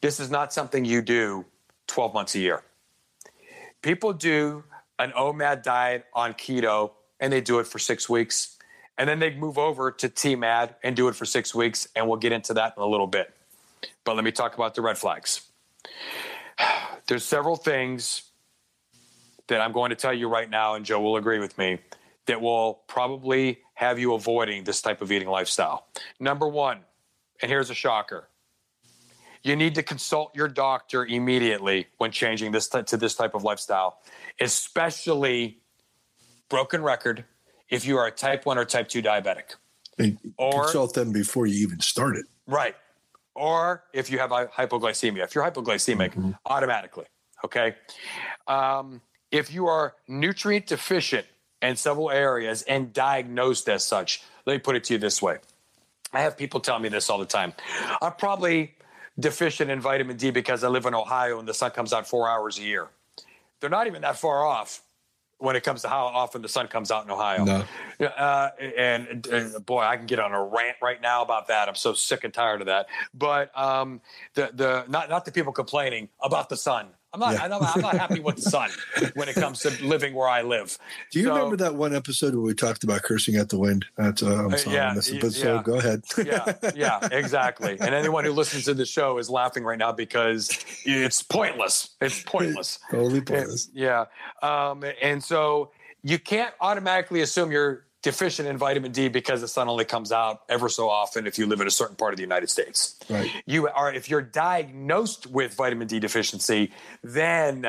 [0.00, 1.44] This is not something you do
[1.88, 2.62] 12 months a year.
[3.82, 4.64] People do
[4.98, 8.57] an OMAD diet on keto and they do it for six weeks
[8.98, 12.18] and then they move over to TMAD and do it for six weeks, and we'll
[12.18, 13.32] get into that in a little bit.
[14.04, 15.42] But let me talk about the red flags.
[17.06, 18.22] There's several things
[19.46, 21.78] that I'm going to tell you right now, and Joe will agree with me,
[22.26, 25.86] that will probably have you avoiding this type of eating lifestyle.
[26.20, 26.80] Number one,
[27.40, 28.28] and here's a shocker
[29.44, 34.00] you need to consult your doctor immediately when changing this to this type of lifestyle,
[34.40, 35.58] especially
[36.48, 37.24] broken record
[37.70, 39.56] if you are a type 1 or type 2 diabetic.
[39.98, 42.26] And or consult them before you even start it.
[42.46, 42.76] Right.
[43.34, 45.24] Or if you have hypoglycemia.
[45.24, 46.30] If you're hypoglycemic, mm-hmm.
[46.46, 47.06] automatically.
[47.44, 47.74] Okay.
[48.46, 49.00] Um,
[49.30, 51.26] if you are nutrient deficient
[51.62, 55.38] in several areas and diagnosed as such, let me put it to you this way.
[56.12, 57.52] I have people tell me this all the time.
[58.00, 58.74] I'm probably
[59.18, 62.28] deficient in vitamin D because I live in Ohio and the sun comes out four
[62.28, 62.88] hours a year.
[63.60, 64.82] They're not even that far off
[65.38, 67.44] when it comes to how often the sun comes out in Ohio.
[67.44, 67.64] No.
[68.06, 71.68] Uh, and, and, boy, I can get on a rant right now about that.
[71.68, 72.86] I'm so sick and tired of that.
[73.14, 74.00] But um,
[74.34, 76.88] the the not not the people complaining about the sun.
[77.12, 77.44] I'm not, yeah.
[77.44, 78.70] I'm not, I'm not happy with the sun
[79.14, 80.78] when it comes to living where I live.
[81.10, 83.86] Do you so, remember that one episode where we talked about cursing at the wind?
[83.96, 85.56] That's uh, I'm uh, sorry, yeah, this episode.
[85.56, 86.02] Yeah, Go ahead.
[86.24, 87.78] yeah, yeah, exactly.
[87.80, 90.50] And anyone who listens to the show is laughing right now because
[90.84, 91.96] it's pointless.
[92.00, 92.78] It's pointless.
[92.90, 93.68] totally pointless.
[93.68, 94.04] And, yeah.
[94.42, 95.70] Um, and so
[96.02, 100.42] you can't automatically assume you're deficient in vitamin D because the sun only comes out
[100.48, 102.96] ever so often if you live in a certain part of the United States.
[103.08, 103.30] Right.
[103.46, 107.66] You are if you're diagnosed with vitamin D deficiency, then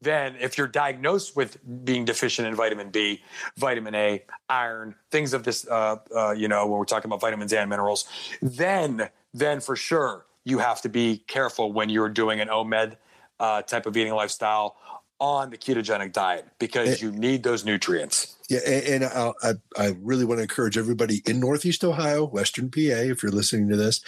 [0.00, 3.22] then if you're diagnosed with being deficient in vitamin B,
[3.56, 7.52] vitamin A, iron, things of this, uh, uh, you know, when we're talking about vitamins
[7.52, 8.06] and minerals,
[8.40, 12.96] then then for sure you have to be careful when you're doing an OMAD
[13.38, 14.76] uh, type of eating lifestyle
[15.20, 18.36] on the ketogenic diet because it, you need those nutrients.
[18.48, 22.80] Yeah, and, and I, I really want to encourage everybody in Northeast Ohio, Western PA,
[22.80, 24.00] if you're listening to this,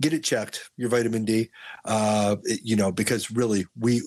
[0.00, 1.50] get it checked, your vitamin D.
[1.84, 4.02] Uh, you know, because really, we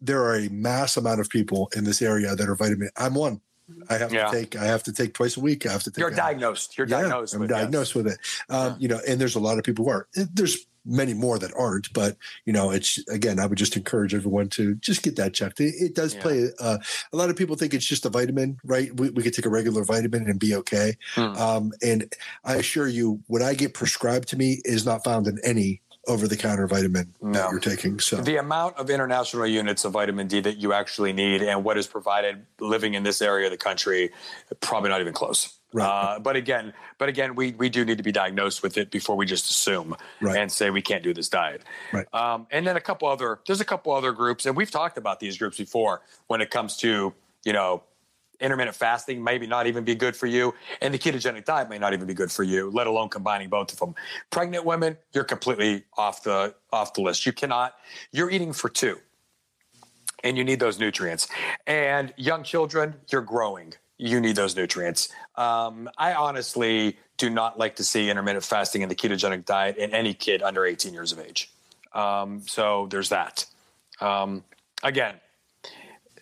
[0.00, 2.90] there are a mass amount of people in this area that are vitamin.
[2.96, 3.40] I'm one.
[3.88, 4.26] I have yeah.
[4.26, 4.56] to take.
[4.56, 5.66] I have to take twice a week.
[5.66, 5.98] I have to take.
[5.98, 6.76] You're diagnosed.
[6.76, 7.34] You're yeah, diagnosed.
[7.34, 8.04] I'm with, diagnosed yes.
[8.04, 8.18] with it.
[8.48, 8.76] Um, yeah.
[8.78, 10.08] You know, and there's a lot of people who are.
[10.14, 14.48] There's many more that aren't but you know it's again i would just encourage everyone
[14.48, 16.22] to just get that checked it, it does yeah.
[16.22, 16.78] play uh,
[17.12, 19.50] a lot of people think it's just a vitamin right we, we could take a
[19.50, 21.22] regular vitamin and be okay hmm.
[21.36, 22.12] um, and
[22.44, 26.26] i assure you what i get prescribed to me is not found in any over
[26.26, 27.32] the counter vitamin no.
[27.32, 28.00] that you're taking.
[28.00, 31.76] So the amount of international units of vitamin D that you actually need and what
[31.76, 34.10] is provided living in this area of the country,
[34.60, 35.59] probably not even close.
[35.72, 35.86] Right.
[35.86, 39.16] Uh, but again, but again, we we do need to be diagnosed with it before
[39.16, 40.36] we just assume right.
[40.36, 41.62] and say we can't do this diet.
[41.92, 42.12] Right.
[42.12, 45.20] Um, and then a couple other there's a couple other groups, and we've talked about
[45.20, 47.84] these groups before when it comes to you know
[48.40, 51.92] intermittent fasting maybe not even be good for you, and the ketogenic diet may not
[51.92, 53.94] even be good for you, let alone combining both of them.
[54.30, 57.26] Pregnant women, you're completely off the off the list.
[57.26, 57.74] You cannot.
[58.10, 58.98] You're eating for two,
[60.24, 61.28] and you need those nutrients.
[61.66, 63.74] And young children, you're growing.
[64.02, 65.10] You need those nutrients.
[65.36, 69.92] Um, I honestly do not like to see intermittent fasting and the ketogenic diet in
[69.92, 71.50] any kid under 18 years of age.
[71.92, 73.44] Um, so there's that.
[74.00, 74.42] Um,
[74.82, 75.16] again,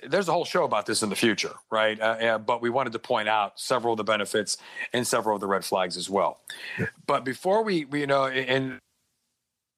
[0.02, 2.00] there's a whole show about this in the future, right?
[2.00, 4.56] Uh, but we wanted to point out several of the benefits
[4.92, 6.40] and several of the red flags as well.
[6.80, 6.86] Yeah.
[7.06, 8.80] But before we, we, you know, and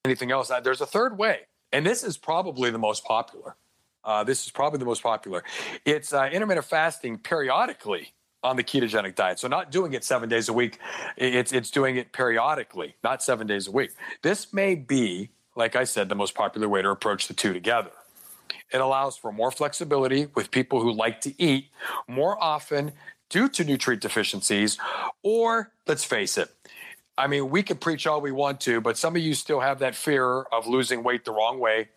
[0.06, 3.56] anything else, uh, there's a third way, and this is probably the most popular.
[4.04, 5.44] Uh, this is probably the most popular.
[5.84, 9.38] It's uh, intermittent fasting periodically on the ketogenic diet.
[9.38, 10.78] So not doing it seven days a week.
[11.16, 13.90] It's it's doing it periodically, not seven days a week.
[14.22, 17.90] This may be, like I said, the most popular way to approach the two together.
[18.72, 21.68] It allows for more flexibility with people who like to eat
[22.08, 22.92] more often
[23.28, 24.78] due to nutrient deficiencies,
[25.22, 26.50] or let's face it,
[27.20, 29.80] I mean, we can preach all we want to, but some of you still have
[29.80, 31.90] that fear of losing weight the wrong way.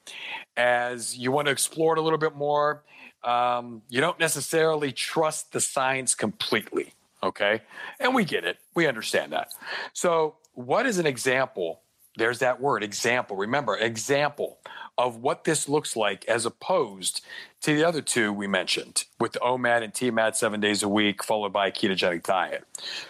[0.58, 2.84] As you want to explore it a little bit more,
[3.24, 6.94] um, you don't necessarily trust the science completely.
[7.24, 7.62] Okay.
[8.02, 8.58] And we get it.
[8.76, 9.54] We understand that.
[9.94, 11.80] So, what is an example?
[12.18, 13.38] There's that word, example.
[13.38, 14.60] Remember, example
[14.98, 17.22] of what this looks like as opposed
[17.62, 21.24] to the other two we mentioned with the OMAD and TMAD seven days a week,
[21.24, 22.66] followed by a ketogenic diet.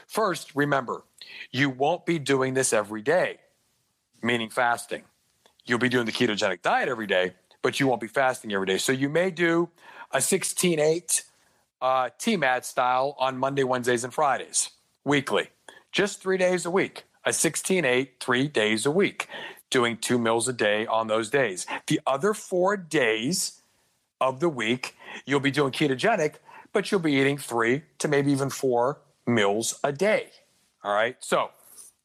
[0.08, 1.04] First, remember,
[1.54, 3.38] you won't be doing this every day,
[4.22, 5.04] meaning fasting.
[5.66, 8.80] You'll be doing the ketogenic diet every day, but you won't be fasting every day.
[8.80, 9.70] So you may do
[10.12, 11.24] a 16 8
[11.82, 14.72] uh, TMAD style on Monday, Wednesdays, and Fridays
[15.06, 15.50] weekly,
[15.92, 17.04] just three days a week.
[17.26, 19.30] A 16 8, three days a week
[19.70, 21.66] doing two meals a day on those days.
[21.88, 23.62] The other four days
[24.20, 26.36] of the week, you'll be doing ketogenic,
[26.74, 30.30] but you'll be eating three to maybe even four meals a day.
[30.84, 31.16] All right.
[31.20, 31.50] So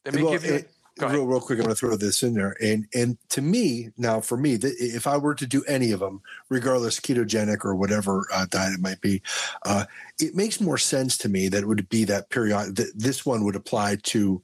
[0.05, 0.53] let me well, give you.
[0.55, 2.55] It, real, real quick, I'm going to throw this in there.
[2.61, 6.21] And and to me, now for me, if I were to do any of them,
[6.49, 9.21] regardless ketogenic or whatever uh, diet it might be,
[9.65, 9.85] uh,
[10.19, 12.75] it makes more sense to me that it would be that period.
[12.75, 14.41] That this one would apply to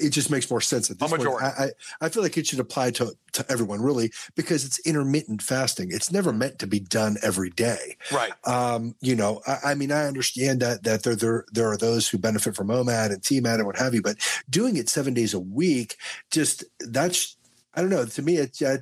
[0.00, 1.28] it just makes more sense at this point.
[1.42, 5.90] I, I feel like it should apply to, to everyone really because it's intermittent fasting.
[5.90, 7.96] It's never meant to be done every day.
[8.12, 8.32] Right.
[8.44, 12.08] Um, you know, I, I, mean, I understand that that there, there there are those
[12.08, 14.16] who benefit from OMAD and TMAD and what have you, but
[14.48, 15.96] doing it seven days a week,
[16.30, 17.36] just that's
[17.74, 18.04] I don't know.
[18.04, 18.78] To me, it, uh,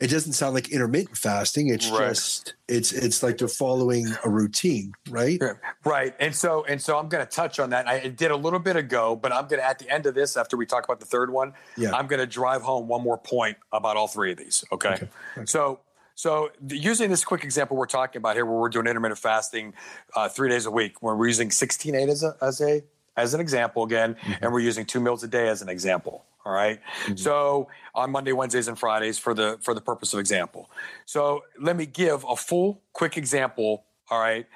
[0.00, 1.68] it doesn't sound like intermittent fasting.
[1.68, 2.08] It's right.
[2.10, 5.42] just it's it's like they're following a routine, right?
[5.84, 6.14] Right.
[6.20, 7.88] And so and so I'm going to touch on that.
[7.88, 10.36] I did a little bit ago, but I'm going to at the end of this,
[10.36, 11.94] after we talk about the third one, yeah.
[11.94, 14.64] I'm going to drive home one more point about all three of these.
[14.70, 14.90] Okay.
[14.90, 15.08] okay.
[15.36, 15.46] okay.
[15.46, 15.80] So
[16.14, 19.74] so using this quick example we're talking about here, where we're doing intermittent fasting
[20.14, 22.82] uh, three days a week, where we're using 16-8 as a as a
[23.18, 24.44] as an example again, mm-hmm.
[24.44, 26.24] and we're using two meals a day as an example.
[26.46, 26.80] All right?
[27.04, 27.16] mm-hmm.
[27.16, 30.70] So on Monday, Wednesdays, and Fridays for the for the purpose of example.
[31.04, 33.84] So let me give a full, quick example.
[34.10, 34.46] All right,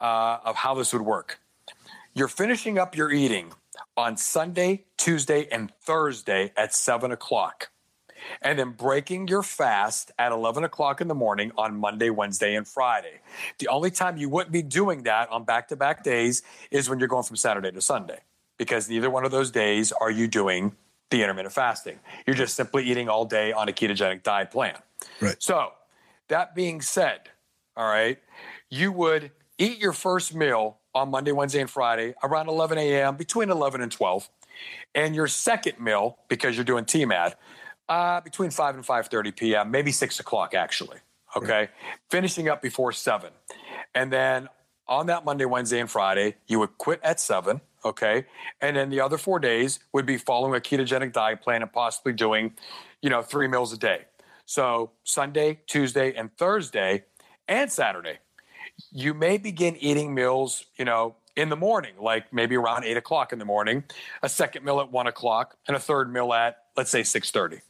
[0.00, 1.40] uh, of how this would work.
[2.14, 3.52] You're finishing up your eating
[3.96, 7.71] on Sunday, Tuesday, and Thursday at seven o'clock.
[8.40, 12.66] And then breaking your fast at 11 o'clock in the morning on Monday, Wednesday, and
[12.66, 13.20] Friday.
[13.58, 16.98] The only time you wouldn't be doing that on back to back days is when
[16.98, 18.20] you're going from Saturday to Sunday,
[18.58, 20.74] because neither one of those days are you doing
[21.10, 21.98] the intermittent fasting.
[22.26, 24.76] You're just simply eating all day on a ketogenic diet plan.
[25.20, 25.36] Right.
[25.38, 25.72] So,
[26.28, 27.28] that being said,
[27.76, 28.18] all right,
[28.70, 33.50] you would eat your first meal on Monday, Wednesday, and Friday around 11 a.m., between
[33.50, 34.28] 11 and 12.
[34.94, 37.34] And your second meal, because you're doing TMAD,
[37.88, 40.98] uh, between 5 and 5.30 p.m., maybe 6 o'clock actually,
[41.36, 41.68] okay?
[42.10, 43.30] Finishing up before 7.
[43.94, 44.48] And then
[44.88, 48.26] on that Monday, Wednesday, and Friday, you would quit at 7 Okay.
[48.60, 52.12] And then the other four days would be following a ketogenic diet plan and possibly
[52.12, 52.54] doing,
[53.00, 54.02] you know, three meals a day.
[54.46, 57.04] So Sunday, Tuesday, and Thursday
[57.48, 58.18] and Saturday,
[58.90, 63.32] you may begin eating meals, you know, in the morning, like maybe around eight o'clock
[63.32, 63.84] in the morning,
[64.22, 67.62] a second meal at one o'clock, and a third meal at, let's say, 630.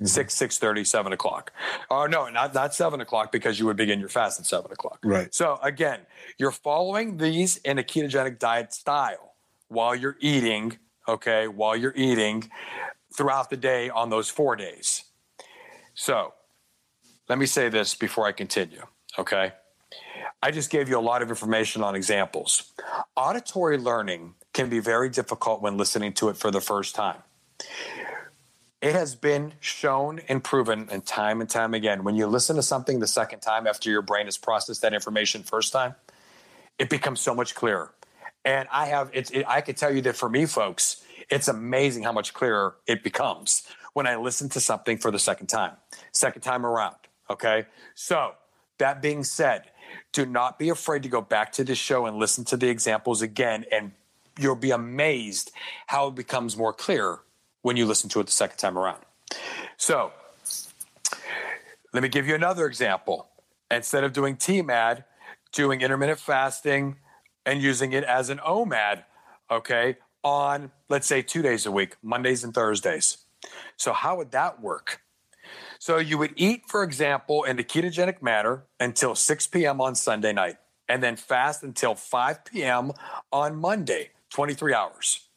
[0.00, 0.06] Mm-hmm.
[0.06, 1.52] 6 6 30 7 o'clock
[1.90, 4.98] or no not not 7 o'clock because you would begin your fast at 7 o'clock
[5.04, 6.00] right so again
[6.38, 9.30] you're following these in a ketogenic diet style
[9.70, 12.50] while you're eating, okay, while you're eating
[13.16, 15.04] throughout the day on those four days.
[15.94, 16.34] So
[17.28, 18.82] let me say this before I continue,
[19.18, 19.52] okay?
[20.42, 22.72] I just gave you a lot of information on examples.
[23.16, 27.22] Auditory learning can be very difficult when listening to it for the first time.
[28.80, 32.62] It has been shown and proven and time and time again when you listen to
[32.62, 35.96] something the second time after your brain has processed that information first time,
[36.78, 37.92] it becomes so much clearer.
[38.42, 42.04] And I have it's it, I could tell you that for me, folks, it's amazing
[42.04, 45.76] how much clearer it becomes when I listen to something for the second time,
[46.12, 46.96] second time around.
[47.28, 47.66] Okay.
[47.94, 48.32] So
[48.78, 49.64] that being said,
[50.12, 53.20] do not be afraid to go back to the show and listen to the examples
[53.20, 53.92] again, and
[54.38, 55.52] you'll be amazed
[55.88, 57.18] how it becomes more clear
[57.62, 59.02] when you listen to it the second time around.
[59.76, 60.12] So
[61.92, 63.28] let me give you another example.
[63.70, 65.04] Instead of doing TMAD,
[65.52, 66.96] doing intermittent fasting
[67.46, 69.04] and using it as an OMAD,
[69.50, 73.18] okay, on let's say two days a week, Mondays and Thursdays.
[73.76, 75.00] So, how would that work?
[75.78, 79.80] So, you would eat, for example, in the ketogenic manner until 6 p.m.
[79.80, 80.56] on Sunday night,
[80.88, 82.92] and then fast until 5 p.m.
[83.32, 85.28] on Monday, 23 hours,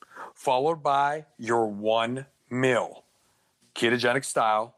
[0.44, 3.06] followed by your one meal,
[3.76, 4.76] ketogenic style.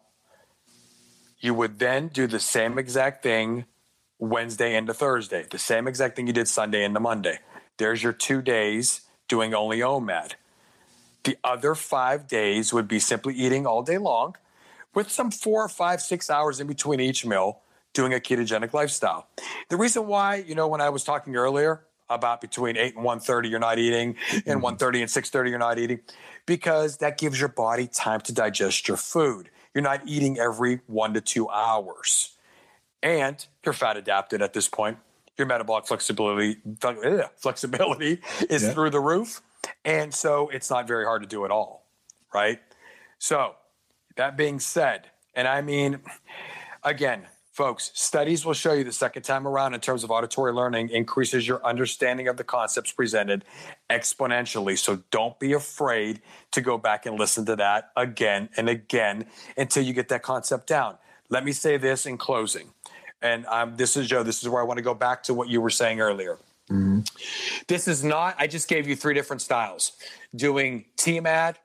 [1.39, 3.65] You would then do the same exact thing
[4.19, 7.39] Wednesday into Thursday, the same exact thing you did Sunday into Monday.
[7.77, 10.33] There's your two days doing only OMAD.
[11.23, 14.35] The other five days would be simply eating all day long
[14.93, 17.61] with some four or five, six hours in between each meal
[17.93, 19.27] doing a ketogenic lifestyle.
[19.69, 23.49] The reason why, you know, when I was talking earlier about between 8 and 1.30
[23.49, 24.95] you're not eating and 1.30 mm-hmm.
[24.95, 25.99] and 6.30 you're not eating,
[26.45, 29.49] because that gives your body time to digest your food.
[29.73, 32.37] You're not eating every one to two hours.
[33.03, 34.97] And you're fat adapted at this point
[35.37, 36.57] your metabolic flexibility
[37.35, 38.73] flexibility is yeah.
[38.73, 39.41] through the roof
[39.83, 41.85] and so it's not very hard to do at all
[42.33, 42.59] right
[43.17, 43.55] so
[44.15, 45.99] that being said and i mean
[46.83, 47.23] again
[47.55, 51.47] folks studies will show you the second time around in terms of auditory learning increases
[51.47, 53.45] your understanding of the concepts presented
[53.89, 59.25] exponentially so don't be afraid to go back and listen to that again and again
[59.57, 60.97] until you get that concept down
[61.29, 62.69] let me say this in closing
[63.21, 64.21] and um, this is Joe.
[64.21, 66.37] This is where I want to go back to what you were saying earlier.
[66.69, 66.99] Mm-hmm.
[67.67, 68.35] This is not.
[68.37, 69.93] I just gave you three different styles.
[70.35, 71.55] Doing TMAD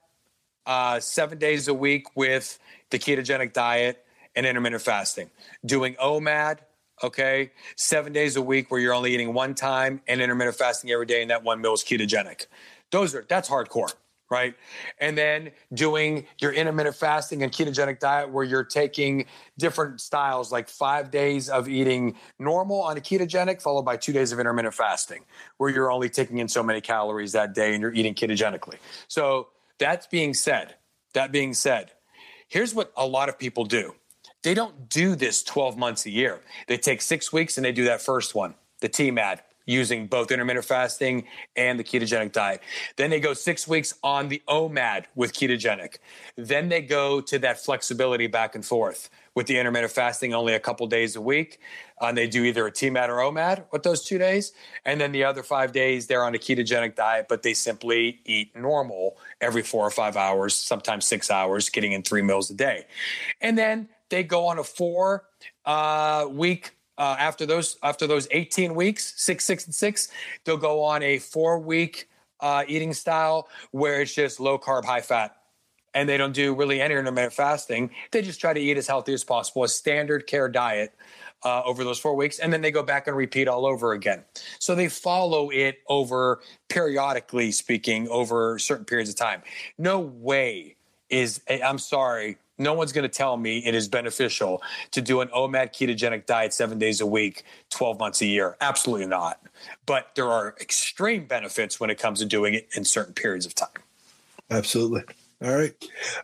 [0.67, 2.59] uh, seven days a week with
[2.91, 4.05] the ketogenic diet
[4.41, 5.31] and intermittent fasting.
[5.67, 6.61] Doing OMAD,
[7.03, 11.05] okay, seven days a week where you're only eating one time and intermittent fasting every
[11.05, 12.47] day, and that one meal is ketogenic.
[12.91, 13.93] Those are that's hardcore
[14.31, 14.55] right?
[14.99, 19.27] And then doing your intermittent fasting and ketogenic diet where you're taking
[19.59, 24.31] different styles, like five days of eating normal on a ketogenic, followed by two days
[24.31, 25.25] of intermittent fasting,
[25.57, 28.77] where you're only taking in so many calories that day and you're eating ketogenically.
[29.09, 29.49] So
[29.81, 30.77] that's being said,
[31.15, 31.91] that being said,
[32.47, 33.97] here's what a lot of people do.
[34.43, 36.41] They don't do this 12 months a year.
[36.67, 40.65] They take six weeks and they do that first one, the TMAD, using both intermittent
[40.65, 41.25] fasting
[41.57, 42.63] and the ketogenic diet.
[42.97, 45.99] Then they go six weeks on the OMAD with ketogenic.
[46.37, 50.61] Then they go to that flexibility back and forth with the intermittent fasting only a
[50.61, 51.61] couple days a week.
[52.01, 54.53] And they do either a TMAD or OMAD with those two days.
[54.87, 58.57] And then the other five days, they're on a ketogenic diet, but they simply eat
[58.57, 62.87] normal every four or five hours, sometimes six hours, getting in three meals a day.
[63.41, 65.25] And then they go on a four
[65.65, 70.09] uh, week uh, after those after those 18 weeks, six, six, and six,
[70.45, 72.09] they'll go on a four week
[72.41, 75.37] uh, eating style where it's just low carb, high fat,
[75.95, 77.91] and they don't do really any intermittent fasting.
[78.11, 80.95] They just try to eat as healthy as possible, a standard care diet.
[81.43, 84.23] Uh, over those four weeks, and then they go back and repeat all over again.
[84.59, 89.41] So they follow it over periodically speaking over certain periods of time.
[89.79, 90.77] No way
[91.09, 95.29] is, I'm sorry, no one's going to tell me it is beneficial to do an
[95.29, 98.57] OMAD ketogenic diet seven days a week, 12 months a year.
[98.61, 99.41] Absolutely not.
[99.87, 103.55] But there are extreme benefits when it comes to doing it in certain periods of
[103.55, 103.69] time.
[104.51, 105.03] Absolutely.
[105.43, 105.73] All right.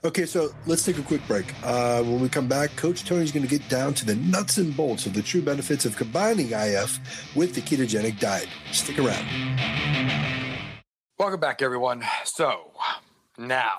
[0.05, 1.47] Okay, so let's take a quick break.
[1.65, 4.77] Uh, when we come back, Coach Tony's going to get down to the nuts and
[4.77, 7.01] bolts of the true benefits of combining IF
[7.35, 8.49] with the ketogenic diet.
[8.73, 9.25] Stick around.
[11.19, 12.05] Welcome back, everyone.
[12.25, 12.73] So
[13.39, 13.79] now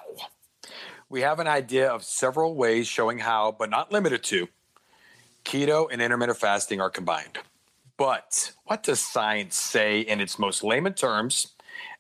[1.10, 4.48] we have an idea of several ways showing how, but not limited to,
[5.46, 7.40] keto and intermittent fasting are combined.
[7.98, 11.54] But what does science say in its most layman terms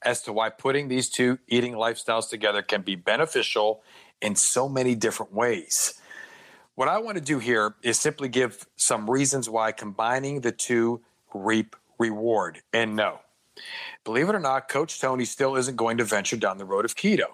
[0.03, 3.81] as to why putting these two eating lifestyles together can be beneficial
[4.21, 5.99] in so many different ways?
[6.75, 11.01] What I want to do here is simply give some reasons why combining the two
[11.33, 12.59] reap reward.
[12.71, 13.21] And no,
[14.03, 16.95] believe it or not, Coach Tony still isn't going to venture down the road of
[16.95, 17.29] keto.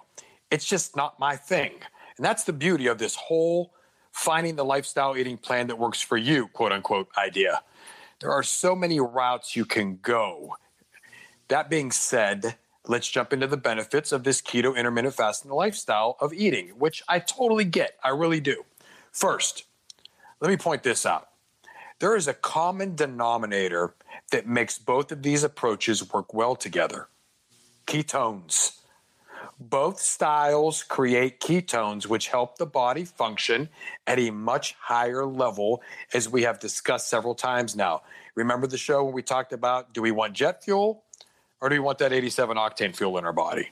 [0.54, 1.72] It's just not my thing.
[2.16, 3.74] And that's the beauty of this whole
[4.12, 7.62] finding the lifestyle eating plan that works for you, quote unquote, idea.
[8.20, 10.54] There are so many routes you can go.
[11.48, 12.54] That being said,
[12.86, 17.18] let's jump into the benefits of this keto intermittent fasting lifestyle of eating, which I
[17.18, 17.98] totally get.
[18.04, 18.64] I really do.
[19.10, 19.64] First,
[20.40, 21.30] let me point this out.
[21.98, 23.96] There is a common denominator
[24.30, 27.08] that makes both of these approaches work well together
[27.88, 28.83] ketones.
[29.60, 33.68] Both styles create ketones, which help the body function
[34.06, 35.82] at a much higher level,
[36.12, 38.02] as we have discussed several times now.
[38.34, 41.04] Remember the show when we talked about do we want jet fuel
[41.60, 43.70] or do we want that 87 octane fuel in our body?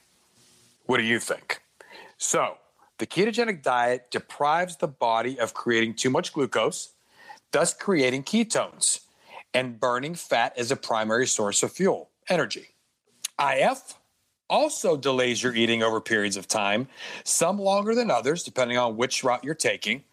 [0.87, 1.61] What do you think?
[2.17, 2.59] So,
[2.99, 6.93] the ketogenic diet deprives the body of creating too much glucose,
[7.51, 9.01] thus creating ketones
[9.53, 12.69] and burning fat as a primary source of fuel, energy.
[13.41, 13.95] IF
[14.49, 16.89] also delays your eating over periods of time,
[17.25, 20.05] some longer than others, depending on which route you're taking,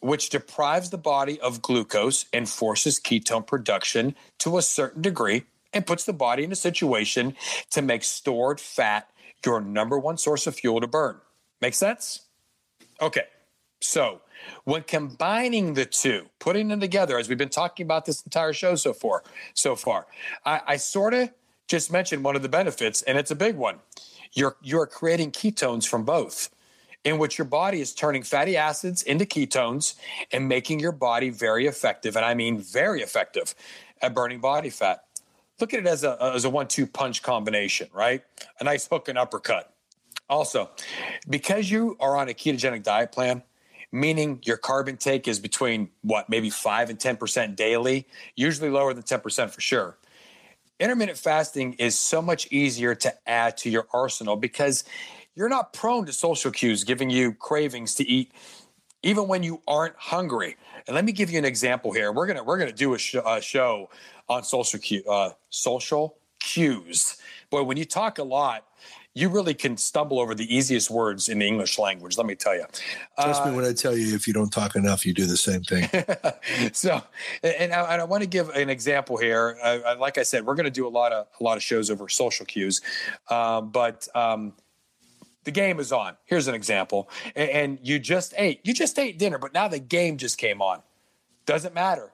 [0.00, 5.86] which deprives the body of glucose and forces ketone production to a certain degree and
[5.86, 7.34] puts the body in a situation
[7.70, 9.10] to make stored fat
[9.44, 11.20] your number one source of fuel to burn.
[11.60, 12.22] Make sense?
[13.00, 13.24] Okay.
[13.80, 14.22] So,
[14.64, 18.74] when combining the two, putting them together, as we've been talking about this entire show
[18.74, 19.22] so far,
[19.54, 20.06] so far,
[20.44, 21.30] I, I sort of
[21.66, 23.78] just mentioned one of the benefits, and it's a big one.
[24.32, 26.50] You're you're creating ketones from both,
[27.04, 29.94] in which your body is turning fatty acids into ketones
[30.32, 33.54] and making your body very effective, and I mean very effective
[34.02, 35.04] at burning body fat.
[35.60, 38.22] Look at it as a as a one-two punch combination, right?
[38.60, 39.72] A nice hook and uppercut.
[40.28, 40.70] Also,
[41.28, 43.42] because you are on a ketogenic diet plan,
[43.92, 49.04] meaning your carb intake is between what, maybe 5 and 10% daily, usually lower than
[49.04, 49.96] 10% for sure.
[50.78, 54.84] Intermittent fasting is so much easier to add to your arsenal because
[55.34, 58.30] you're not prone to social cues giving you cravings to eat
[59.02, 60.56] even when you aren't hungry.
[60.86, 62.12] And let me give you an example here.
[62.12, 63.88] We're gonna we're gonna do a, sh- a show
[64.28, 67.16] on social cue, uh, social cues.
[67.48, 68.65] Boy, when you talk a lot,
[69.16, 72.18] you really can stumble over the easiest words in the English language.
[72.18, 72.66] Let me tell you.
[73.18, 75.38] Trust uh, me when I tell you, if you don't talk enough, you do the
[75.38, 75.88] same thing.
[76.74, 77.02] so,
[77.42, 79.56] and I, and I, want to give an example here.
[79.62, 81.90] Uh, like I said, we're going to do a lot of a lot of shows
[81.90, 82.82] over social cues,
[83.30, 84.06] um, but.
[84.14, 84.52] Um,
[85.44, 86.16] the game is on.
[86.24, 87.08] Here's an example.
[87.36, 88.58] And, and you just ate.
[88.64, 90.82] You just ate dinner, but now the game just came on.
[91.46, 92.10] Doesn't matter.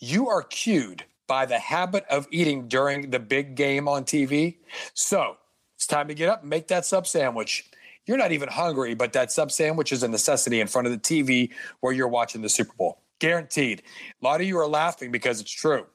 [0.00, 4.56] You are cued by the habit of eating during the big game on TV.
[4.92, 5.38] So
[5.76, 7.68] it's time to get up and make that sub sandwich.
[8.06, 10.98] You're not even hungry, but that sub sandwich is a necessity in front of the
[10.98, 11.50] TV
[11.80, 13.00] where you're watching the Super Bowl.
[13.18, 13.82] Guaranteed.
[14.20, 15.86] A lot of you are laughing because it's true.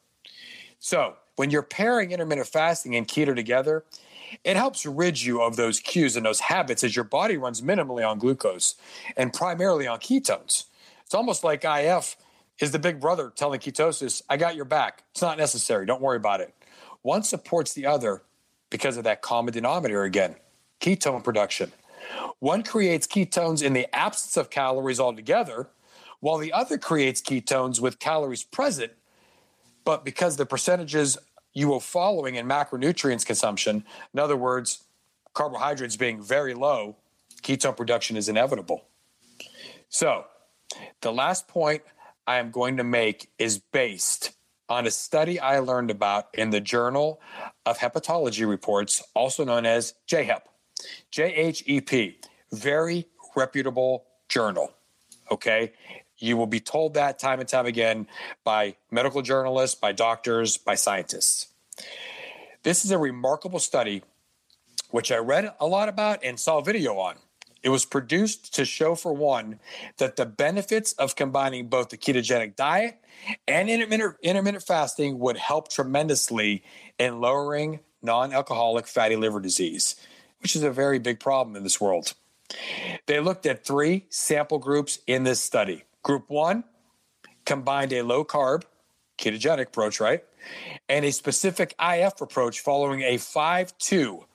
[0.80, 3.86] So, when you're pairing intermittent fasting and keto together,
[4.43, 8.07] it helps rid you of those cues and those habits as your body runs minimally
[8.07, 8.75] on glucose
[9.15, 10.65] and primarily on ketones.
[11.05, 12.15] It's almost like IF
[12.59, 15.03] is the big brother telling ketosis, I got your back.
[15.11, 15.86] It's not necessary.
[15.86, 16.53] Don't worry about it.
[17.01, 18.21] One supports the other
[18.70, 20.36] because of that common denominator again
[20.80, 21.72] ketone production.
[22.39, 25.67] One creates ketones in the absence of calories altogether,
[26.22, 28.93] while the other creates ketones with calories present.
[29.84, 31.17] But because the percentages
[31.53, 34.84] you are following in macronutrients consumption, in other words,
[35.34, 36.95] carbohydrates being very low,
[37.41, 38.86] ketone production is inevitable.
[39.89, 40.26] So,
[41.01, 41.82] the last point
[42.28, 44.32] I am going to make is based
[44.70, 47.20] on a study I learned about in the Journal
[47.65, 50.41] of Hepatology Reports, also known as JHEP.
[51.11, 52.15] JHEP,
[52.51, 54.72] very reputable journal.
[55.32, 55.74] Okay.
[56.17, 58.07] You will be told that time and time again
[58.43, 61.47] by medical journalists, by doctors, by scientists.
[62.63, 64.03] This is a remarkable study,
[64.91, 67.15] which I read a lot about and saw video on.
[67.62, 69.60] It was produced to show, for one,
[69.97, 72.97] that the benefits of combining both the ketogenic diet
[73.47, 76.64] and intermittent, intermittent fasting would help tremendously
[76.97, 79.95] in lowering non alcoholic fatty liver disease,
[80.41, 82.14] which is a very big problem in this world.
[83.05, 85.84] They looked at three sample groups in this study.
[86.03, 86.64] Group one
[87.45, 88.64] combined a low carb,
[89.18, 90.24] ketogenic approach, right?
[90.88, 94.26] And a specific IF approach following a 5 2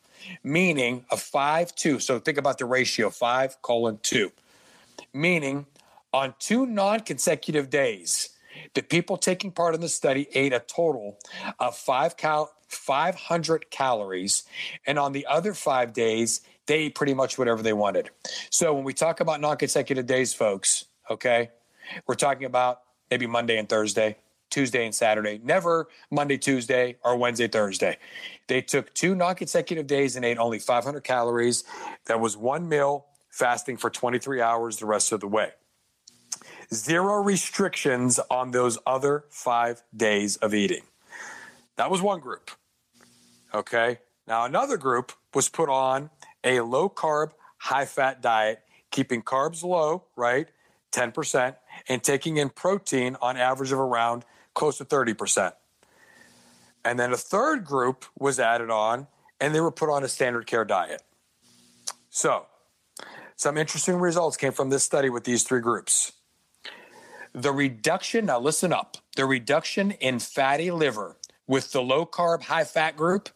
[0.43, 1.99] meaning a 5 2.
[1.99, 4.31] So think about the ratio 5 colon 2,
[5.13, 5.67] meaning
[6.15, 8.31] on two non consecutive days,
[8.75, 11.19] the people taking part in the study ate a total
[11.59, 14.45] of five cal- 500 calories.
[14.87, 18.11] And on the other five days, they ate pretty much whatever they wanted.
[18.51, 21.51] So when we talk about non consecutive days, folks, okay,
[22.07, 24.17] we're talking about maybe Monday and Thursday,
[24.55, 27.99] Tuesday and Saturday, never Monday, Tuesday, or Wednesday, Thursday.
[28.47, 31.65] They took two non consecutive days and ate only 500 calories.
[32.07, 35.51] That was one meal, fasting for 23 hours the rest of the way.
[36.73, 40.83] Zero restrictions on those other five days of eating.
[41.75, 42.53] That was one group.
[43.53, 43.99] Okay.
[44.29, 46.11] Now, another group was put on
[46.45, 48.61] a low carb, high fat diet,
[48.93, 50.47] keeping carbs low, right?
[50.93, 51.57] 10%,
[51.89, 54.25] and taking in protein on average of around
[54.55, 55.53] close to 30%.
[56.85, 59.07] And then a third group was added on,
[59.41, 61.03] and they were put on a standard care diet.
[62.11, 62.47] So,
[63.37, 66.13] some interesting results came from this study with these three groups.
[67.33, 72.65] The reduction, now listen up, the reduction in fatty liver with the low carb, high
[72.65, 73.29] fat group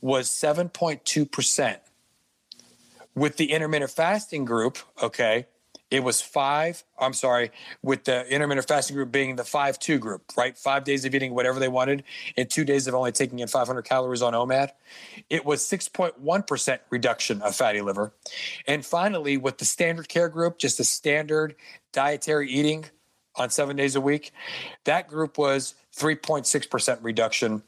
[0.00, 1.78] was 7.2%.
[3.14, 5.46] With the intermittent fasting group, okay,
[5.90, 6.84] it was five.
[6.98, 7.50] I'm sorry,
[7.82, 10.56] with the intermittent fasting group being the five two group, right?
[10.56, 12.04] Five days of eating whatever they wanted,
[12.36, 14.70] and two days of only taking in 500 calories on OMAD.
[15.30, 18.12] It was 6.1% reduction of fatty liver.
[18.66, 21.54] And finally, with the standard care group, just a standard
[21.92, 22.86] dietary eating
[23.36, 24.32] on seven days a week,
[24.84, 27.62] that group was 3.6% reduction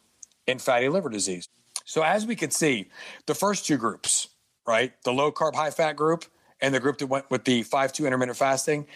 [0.46, 1.48] in fatty liver disease.
[1.86, 2.90] So, as we can see,
[3.26, 4.28] the first two groups,
[4.66, 6.24] right, the low carb, high fat group,
[6.60, 8.86] and the group that went with the 5 2 intermittent fasting,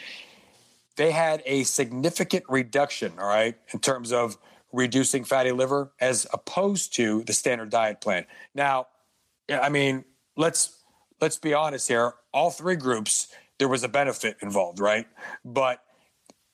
[0.97, 4.39] they had a significant reduction, all right, in terms of
[4.73, 8.27] reducing fatty liver as opposed to the standard diet plan.
[8.55, 8.89] Now,
[9.51, 10.05] I mean,
[10.37, 10.77] let's
[11.21, 12.15] let's be honest here.
[12.33, 15.07] All three groups, there was a benefit involved, right?
[15.45, 15.81] But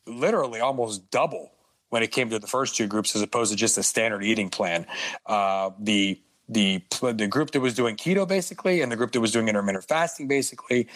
[0.07, 1.53] literally almost double
[1.89, 4.49] when it came to the first two groups as opposed to just a standard eating
[4.49, 4.87] plan.
[5.27, 9.33] Uh, the the the group that was doing keto basically and the group that was
[9.33, 10.87] doing intermittent fasting basically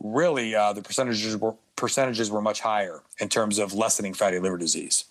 [0.00, 4.56] really uh, the percentages were percentages were much higher in terms of lessening fatty liver
[4.56, 5.04] disease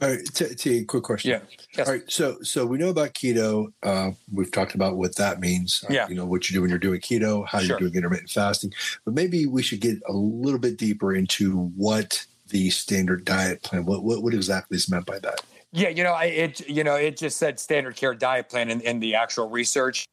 [0.00, 1.40] all right t-, t- quick question yeah
[1.76, 1.86] yes.
[1.86, 5.84] all right so so we know about keto uh, we've talked about what that means
[5.84, 7.68] uh, yeah you know what you do when you're doing keto how sure.
[7.68, 8.72] you're doing intermittent fasting
[9.04, 13.84] but maybe we should get a little bit deeper into what the standard diet plan
[13.84, 15.42] what what, what exactly is meant by that
[15.72, 18.80] yeah, you know, I, it you know it just said standard care diet plan in,
[18.80, 20.06] in the actual research.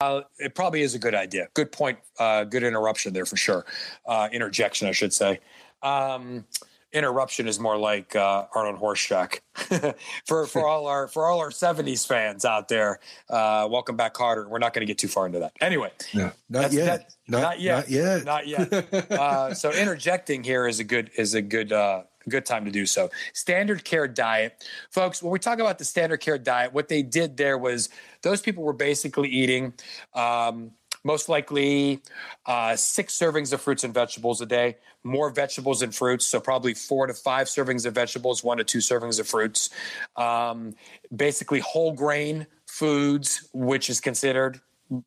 [0.00, 1.48] Uh, it probably is a good idea.
[1.54, 1.98] Good point.
[2.18, 3.66] Uh, good interruption there for sure.
[4.06, 5.40] Uh, interjection, I should say.
[5.82, 6.44] Um,
[6.92, 9.40] interruption is more like uh, Arnold Horshack.
[10.26, 13.00] for for all our for all our '70s fans out there,
[13.30, 14.48] uh, welcome back, Kotter.
[14.48, 15.52] We're not going to get too far into that.
[15.60, 16.84] Anyway, no, not yet.
[16.84, 17.76] That, not, not, yet.
[17.76, 18.24] Not yet.
[18.24, 19.12] Not yet.
[19.12, 22.86] uh, so interjecting here is a good is a good uh, good time to do
[22.86, 23.10] so.
[23.32, 24.64] Standard care diet.
[24.90, 27.88] Folks, when we talk about the standard care diet, what they did there was
[28.22, 29.72] those people were basically eating
[30.14, 30.72] um,
[31.04, 32.02] most likely
[32.46, 36.26] uh, six servings of fruits and vegetables a day, more vegetables and fruits.
[36.26, 39.70] So, probably four to five servings of vegetables, one to two servings of fruits.
[40.16, 40.74] Um,
[41.14, 44.60] basically, whole grain foods, which is considered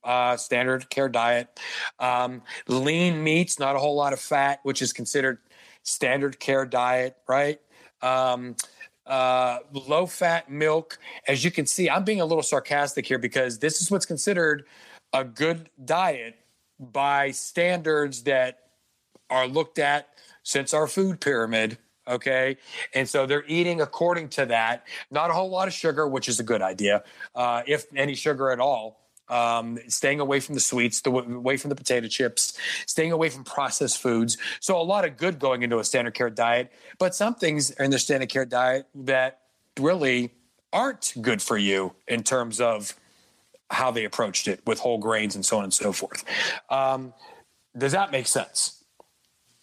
[0.04, 1.60] uh, standard care diet.
[2.00, 5.40] Um, lean meats, not a whole lot of fat, which is considered
[5.84, 7.60] standard care diet, right?
[8.02, 8.56] Um,
[9.06, 10.98] uh, low fat milk.
[11.28, 14.66] As you can see, I'm being a little sarcastic here because this is what's considered
[15.14, 16.38] a good diet
[16.80, 18.60] by standards that
[19.30, 20.10] are looked at
[20.44, 21.78] since our food pyramid.
[22.08, 22.58] Okay.
[22.96, 24.88] And so they're eating according to that.
[25.12, 27.04] Not a whole lot of sugar, which is a good idea,
[27.36, 29.01] uh, if any sugar at all
[29.32, 33.44] um, staying away from the sweets, the, away from the potato chips, staying away from
[33.44, 34.38] processed foods.
[34.60, 37.92] So a lot of good going into a standard care diet, but some things in
[37.92, 39.40] the standard care diet that
[39.80, 40.32] really
[40.74, 42.94] aren't good for you in terms of
[43.70, 46.26] how they approached it with whole grains and so on and so forth.
[46.70, 47.14] Um,
[47.78, 48.84] does that make sense?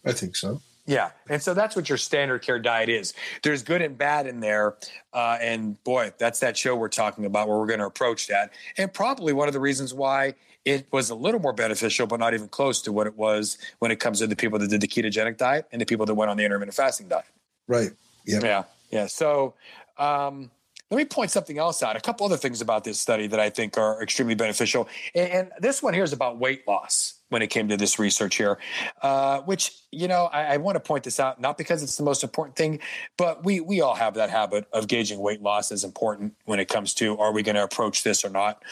[0.05, 0.62] I think so.
[0.89, 1.11] Yeah.
[1.28, 3.12] And so that's what your standard care diet is.
[3.43, 4.76] There's good and bad in there.
[5.12, 8.53] Uh, and boy, that's that show we're talking about where we're going to approach that.
[8.78, 10.34] And probably one of the reasons why
[10.64, 13.91] it was a little more beneficial, but not even close to what it was when
[13.91, 16.30] it comes to the people that did the ketogenic diet and the people that went
[16.30, 17.26] on the intermittent fasting diet.
[17.66, 17.91] Right.
[18.26, 18.43] Yep.
[18.43, 18.64] Yeah.
[18.91, 19.07] Yeah.
[19.07, 19.55] So,
[19.99, 20.51] um,
[20.91, 21.97] let me point something else out.
[21.97, 24.89] A couple other things about this study that I think are extremely beneficial.
[25.14, 28.37] And, and this one here is about weight loss when it came to this research
[28.37, 28.59] here,
[29.03, 32.05] uh, which you know I, I want to point this out not because it's the
[32.05, 32.81] most important thing,
[33.16, 36.68] but we we all have that habit of gauging weight loss as important when it
[36.68, 38.62] comes to are we going to approach this or not.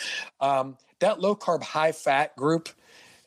[0.40, 2.68] Um, that low carb, high fat group.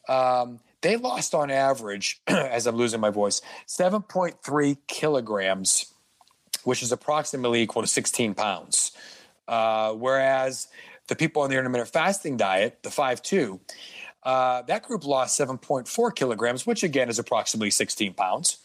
[0.07, 5.93] Um, they lost on average, as I'm losing my voice, 7.3 kilograms,
[6.63, 8.91] which is approximately equal to 16 pounds.
[9.47, 10.67] Uh, whereas
[11.07, 13.59] the people on the intermittent fasting diet, the 5 2,
[14.24, 18.57] uh, that group lost 7.4 kilograms, which again is approximately 16 pounds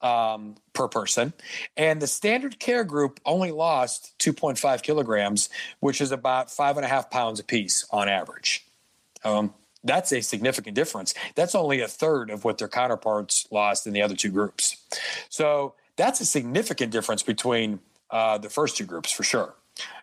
[0.00, 1.32] um, per person.
[1.76, 5.50] And the standard care group only lost 2.5 kilograms,
[5.80, 8.66] which is about five and a half pounds apiece on average.
[9.24, 9.54] Um,
[9.84, 11.14] that's a significant difference.
[11.34, 14.76] That's only a third of what their counterparts lost in the other two groups.
[15.28, 19.54] So that's a significant difference between uh, the first two groups for sure.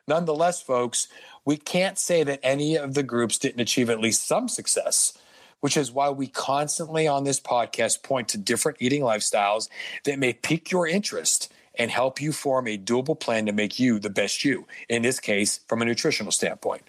[0.07, 1.07] Nonetheless, folks,
[1.45, 5.17] we can't say that any of the groups didn't achieve at least some success,
[5.59, 9.69] which is why we constantly on this podcast point to different eating lifestyles
[10.05, 13.99] that may pique your interest and help you form a doable plan to make you
[13.99, 16.83] the best you, in this case, from a nutritional standpoint.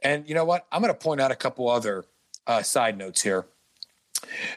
[0.00, 0.66] And you know what?
[0.70, 2.04] I'm going to point out a couple other
[2.46, 3.46] uh, side notes here.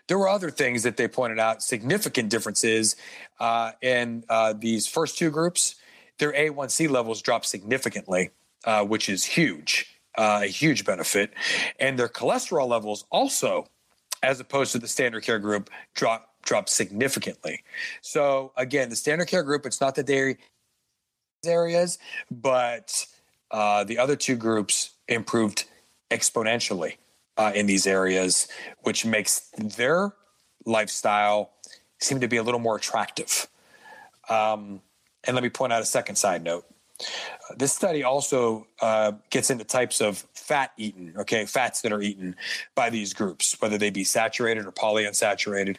[0.08, 2.96] There were other things that they pointed out, significant differences
[3.40, 5.76] uh, in uh, these first two groups.
[6.20, 8.30] Their A1C levels dropped significantly,
[8.66, 11.34] uh, which is huge, uh, a huge benefit.
[11.80, 13.68] And their cholesterol levels also,
[14.24, 17.64] as opposed to the standard care group, drop dropped significantly.
[18.02, 20.38] So again, the standard care group, it's not the dairy
[21.46, 22.00] areas,
[22.30, 23.06] but
[23.52, 25.66] uh, the other two groups improved
[26.10, 26.98] exponentially
[27.38, 28.48] uh, in these areas,
[28.82, 30.14] which makes their
[30.66, 31.52] lifestyle
[32.00, 33.48] seem to be a little more attractive.
[34.30, 34.82] Um,
[35.24, 36.66] and let me point out a second side note.
[37.58, 42.36] This study also uh, gets into types of fat eaten, okay, fats that are eaten
[42.76, 45.78] by these groups, whether they be saturated or polyunsaturated.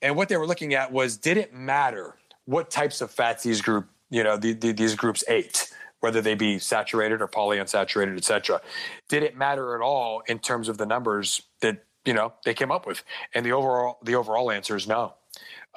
[0.00, 3.62] And what they were looking at was did it matter what types of fats these
[3.62, 5.72] group, you know, the, the, these groups ate?
[6.02, 8.60] whether they be saturated or polyunsaturated, et cetera.
[9.08, 12.72] Did it matter at all in terms of the numbers that you know they came
[12.72, 13.04] up with?
[13.34, 15.14] And the overall the overall answer is no.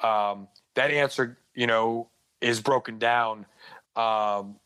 [0.02, 2.08] Um, that answer, you know,
[2.40, 3.46] is broken down
[3.94, 4.56] um,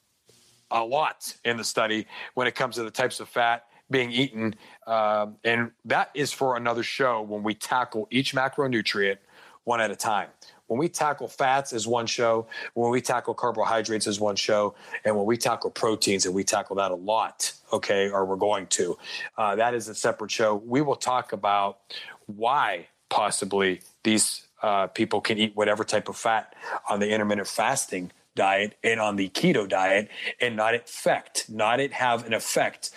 [0.71, 4.55] a lot in the study when it comes to the types of fat being eaten,
[4.87, 9.19] um, and that is for another show when we tackle each macronutrient
[9.65, 10.29] one at a time
[10.71, 14.73] when we tackle fats as one show, when we tackle carbohydrates as one show,
[15.05, 18.69] and when we tackle proteins, and we tackle that a lot, okay, or we're going
[18.69, 18.97] to,
[19.37, 20.55] uh, that is a separate show.
[20.65, 21.81] We will talk about
[22.27, 26.55] why possibly these uh, people can eat whatever type of fat
[26.89, 30.09] on the intermittent fasting diet and on the keto diet
[30.41, 32.91] and not affect, not it have an effect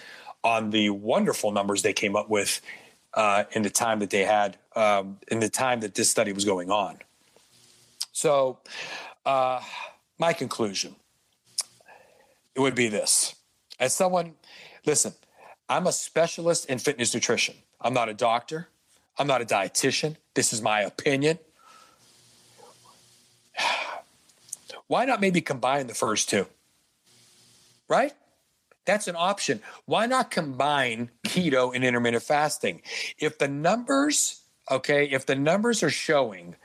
[0.44, 2.62] on the wonderful numbers they came up with
[3.14, 6.46] uh, in the time that they had um, in the time that this study was
[6.46, 6.98] going on.
[8.12, 8.60] So,
[9.26, 9.62] uh,
[10.20, 10.96] my conclusion
[12.56, 13.36] it would be this:
[13.80, 14.34] as someone,
[14.86, 15.14] listen,
[15.70, 17.56] I'm a specialist in fitness nutrition.
[17.82, 18.70] I'm not a doctor.
[19.18, 20.16] I'm not a dietitian.
[20.34, 21.40] This is my opinion.
[24.88, 26.48] Why not maybe combine the first two?
[27.90, 28.14] Right?
[28.86, 29.62] That's an option.
[29.86, 32.82] Why not combine keto and intermittent fasting?
[33.18, 36.56] If the numbers, okay, if the numbers are showing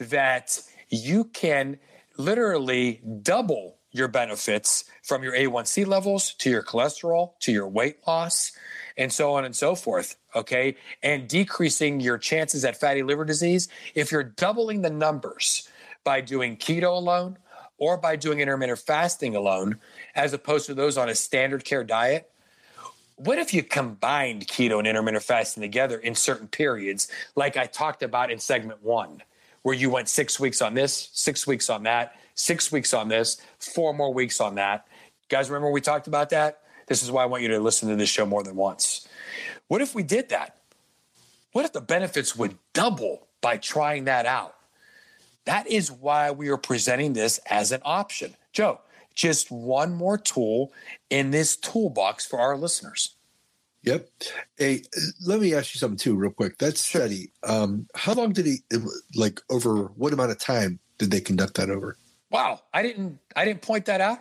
[0.00, 1.78] that you can
[2.16, 8.52] literally double your benefits from your A1C levels to your cholesterol to your weight loss
[8.96, 10.16] and so on and so forth.
[10.34, 10.76] Okay.
[11.02, 13.68] And decreasing your chances at fatty liver disease.
[13.94, 15.68] If you're doubling the numbers
[16.06, 17.36] by doing keto alone
[17.76, 19.78] or by doing intermittent fasting alone,
[20.14, 22.30] as opposed to those on a standard care diet,
[23.16, 28.02] what if you combined keto and intermittent fasting together in certain periods, like I talked
[28.02, 29.22] about in segment one?
[29.66, 33.36] where you went six weeks on this, six weeks on that, six weeks on this,
[33.58, 34.86] four more weeks on that.
[35.28, 36.60] Guys, remember we talked about that?
[36.86, 39.08] This is why I want you to listen to this show more than once.
[39.66, 40.58] What if we did that?
[41.50, 44.55] What if the benefits would double by trying that out?
[45.46, 48.36] That is why we are presenting this as an option.
[48.52, 48.80] Joe,
[49.14, 50.72] just one more tool
[51.08, 53.14] in this toolbox for our listeners.
[53.82, 54.08] Yep.
[54.58, 54.82] Hey,
[55.24, 56.58] let me ask you something too, real quick.
[56.58, 58.58] That study, um, how long did he
[59.14, 61.96] like over what amount of time did they conduct that over?
[62.30, 64.18] Wow, I didn't I didn't point that out.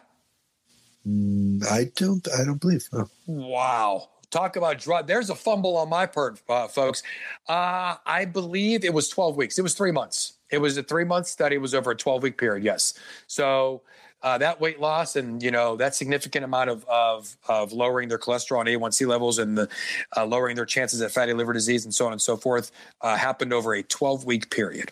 [1.08, 2.88] Mm, I don't I don't believe.
[2.94, 3.10] Oh.
[3.26, 4.10] Wow.
[4.30, 5.08] Talk about drug.
[5.08, 7.02] There's a fumble on my part, uh, folks.
[7.48, 9.58] Uh, I believe it was 12 weeks.
[9.58, 10.34] It was three months.
[10.52, 11.56] It was a three month study.
[11.56, 12.64] It was over a 12 week period.
[12.64, 12.94] Yes.
[13.28, 13.82] So
[14.24, 18.18] uh, that weight loss and you know that significant amount of of, of lowering their
[18.18, 19.70] cholesterol and A1C levels and the
[20.18, 22.72] uh, lowering their chances of fatty liver disease and so on and so forth
[23.02, 24.92] uh, happened over a 12 week period.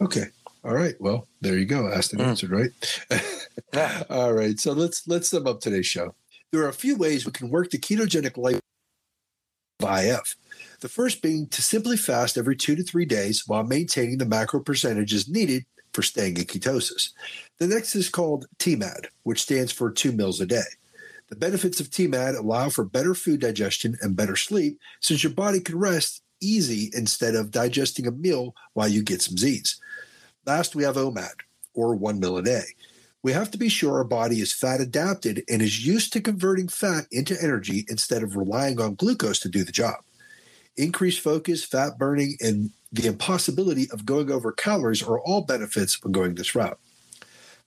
[0.00, 0.26] Okay.
[0.64, 0.94] All right.
[1.00, 1.90] Well, there you go.
[1.90, 2.26] Asked and mm.
[2.26, 4.06] answered, right?
[4.10, 4.58] All right.
[4.60, 6.14] So let's let's sum up today's show.
[6.52, 8.60] There are a few ways we can work the ketogenic life
[9.82, 10.36] IF.
[10.80, 14.60] The first being to simply fast every two to three days while maintaining the macro
[14.60, 17.10] percentages needed for staying in ketosis.
[17.58, 20.62] The next is called TMAD, which stands for two meals a day.
[21.28, 25.60] The benefits of TMAD allow for better food digestion and better sleep since your body
[25.60, 29.80] can rest easy instead of digesting a meal while you get some Z's.
[30.46, 31.34] Last, we have OMAD,
[31.74, 32.64] or one meal a day.
[33.22, 36.68] We have to be sure our body is fat adapted and is used to converting
[36.68, 39.96] fat into energy instead of relying on glucose to do the job.
[40.76, 46.12] Increased focus, fat burning, and the impossibility of going over calories are all benefits when
[46.12, 46.78] going this route.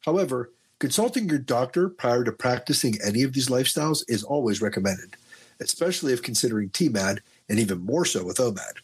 [0.02, 5.16] However, consulting your doctor prior to practicing any of these lifestyles is always recommended,
[5.62, 8.80] especially if considering TMAD and even more so with OMAD.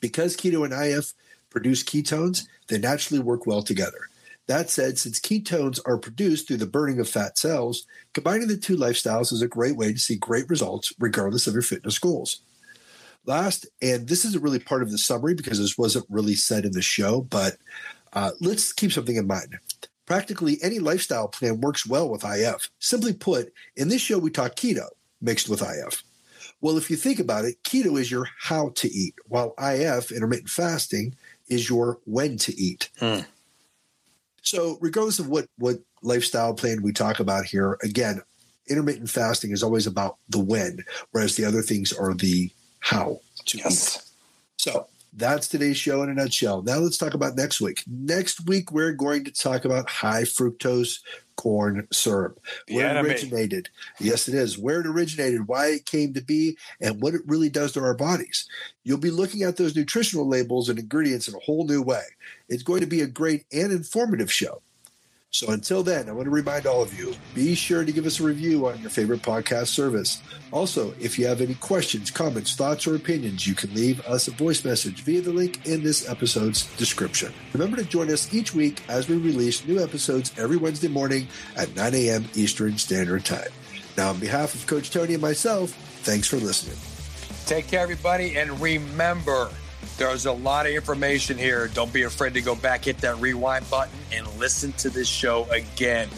[0.00, 1.12] Because keto and IF
[1.50, 4.08] produce ketones, they naturally work well together.
[4.48, 8.78] That said, since ketones are produced through the burning of fat cells, combining the two
[8.78, 12.40] lifestyles is a great way to see great results regardless of your fitness goals.
[13.26, 16.72] Last, and this isn't really part of the summary because this wasn't really said in
[16.72, 17.58] the show, but
[18.14, 19.58] uh, let's keep something in mind.
[20.06, 22.70] Practically any lifestyle plan works well with IF.
[22.78, 24.86] Simply put, in this show, we talk keto
[25.20, 26.02] mixed with IF.
[26.62, 30.48] Well, if you think about it, keto is your how to eat, while IF, intermittent
[30.48, 31.14] fasting,
[31.48, 32.88] is your when to eat.
[33.02, 33.26] Mm.
[34.48, 38.22] So, regardless of what what lifestyle plan we talk about here, again,
[38.66, 43.58] intermittent fasting is always about the when, whereas the other things are the how to
[43.58, 43.96] yes.
[43.98, 44.02] eat.
[44.56, 46.62] So that's today's show in a nutshell.
[46.62, 47.82] Now let's talk about next week.
[47.86, 51.00] Next week, we're going to talk about high fructose
[51.38, 52.40] corn syrup.
[52.70, 53.70] Where it originated.
[54.00, 54.58] Yes, it is.
[54.58, 57.94] Where it originated, why it came to be, and what it really does to our
[57.94, 58.46] bodies.
[58.84, 62.04] You'll be looking at those nutritional labels and ingredients in a whole new way.
[62.50, 64.62] It's going to be a great and informative show.
[65.30, 68.18] So until then, I want to remind all of you be sure to give us
[68.18, 70.22] a review on your favorite podcast service.
[70.52, 74.30] Also, if you have any questions, comments, thoughts, or opinions, you can leave us a
[74.30, 77.32] voice message via the link in this episode's description.
[77.52, 81.76] Remember to join us each week as we release new episodes every Wednesday morning at
[81.76, 82.24] 9 a.m.
[82.34, 83.50] Eastern Standard Time.
[83.98, 85.72] Now, on behalf of Coach Tony and myself,
[86.04, 86.78] thanks for listening.
[87.44, 89.50] Take care, everybody, and remember,
[89.98, 91.68] there's a lot of information here.
[91.68, 95.44] Don't be afraid to go back, hit that rewind button, and listen to this show
[95.50, 96.08] again.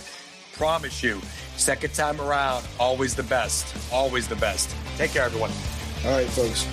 [0.53, 1.21] Promise you,
[1.57, 3.75] second time around, always the best.
[3.93, 4.75] Always the best.
[4.97, 5.51] Take care, everyone.
[6.05, 6.67] All right, folks.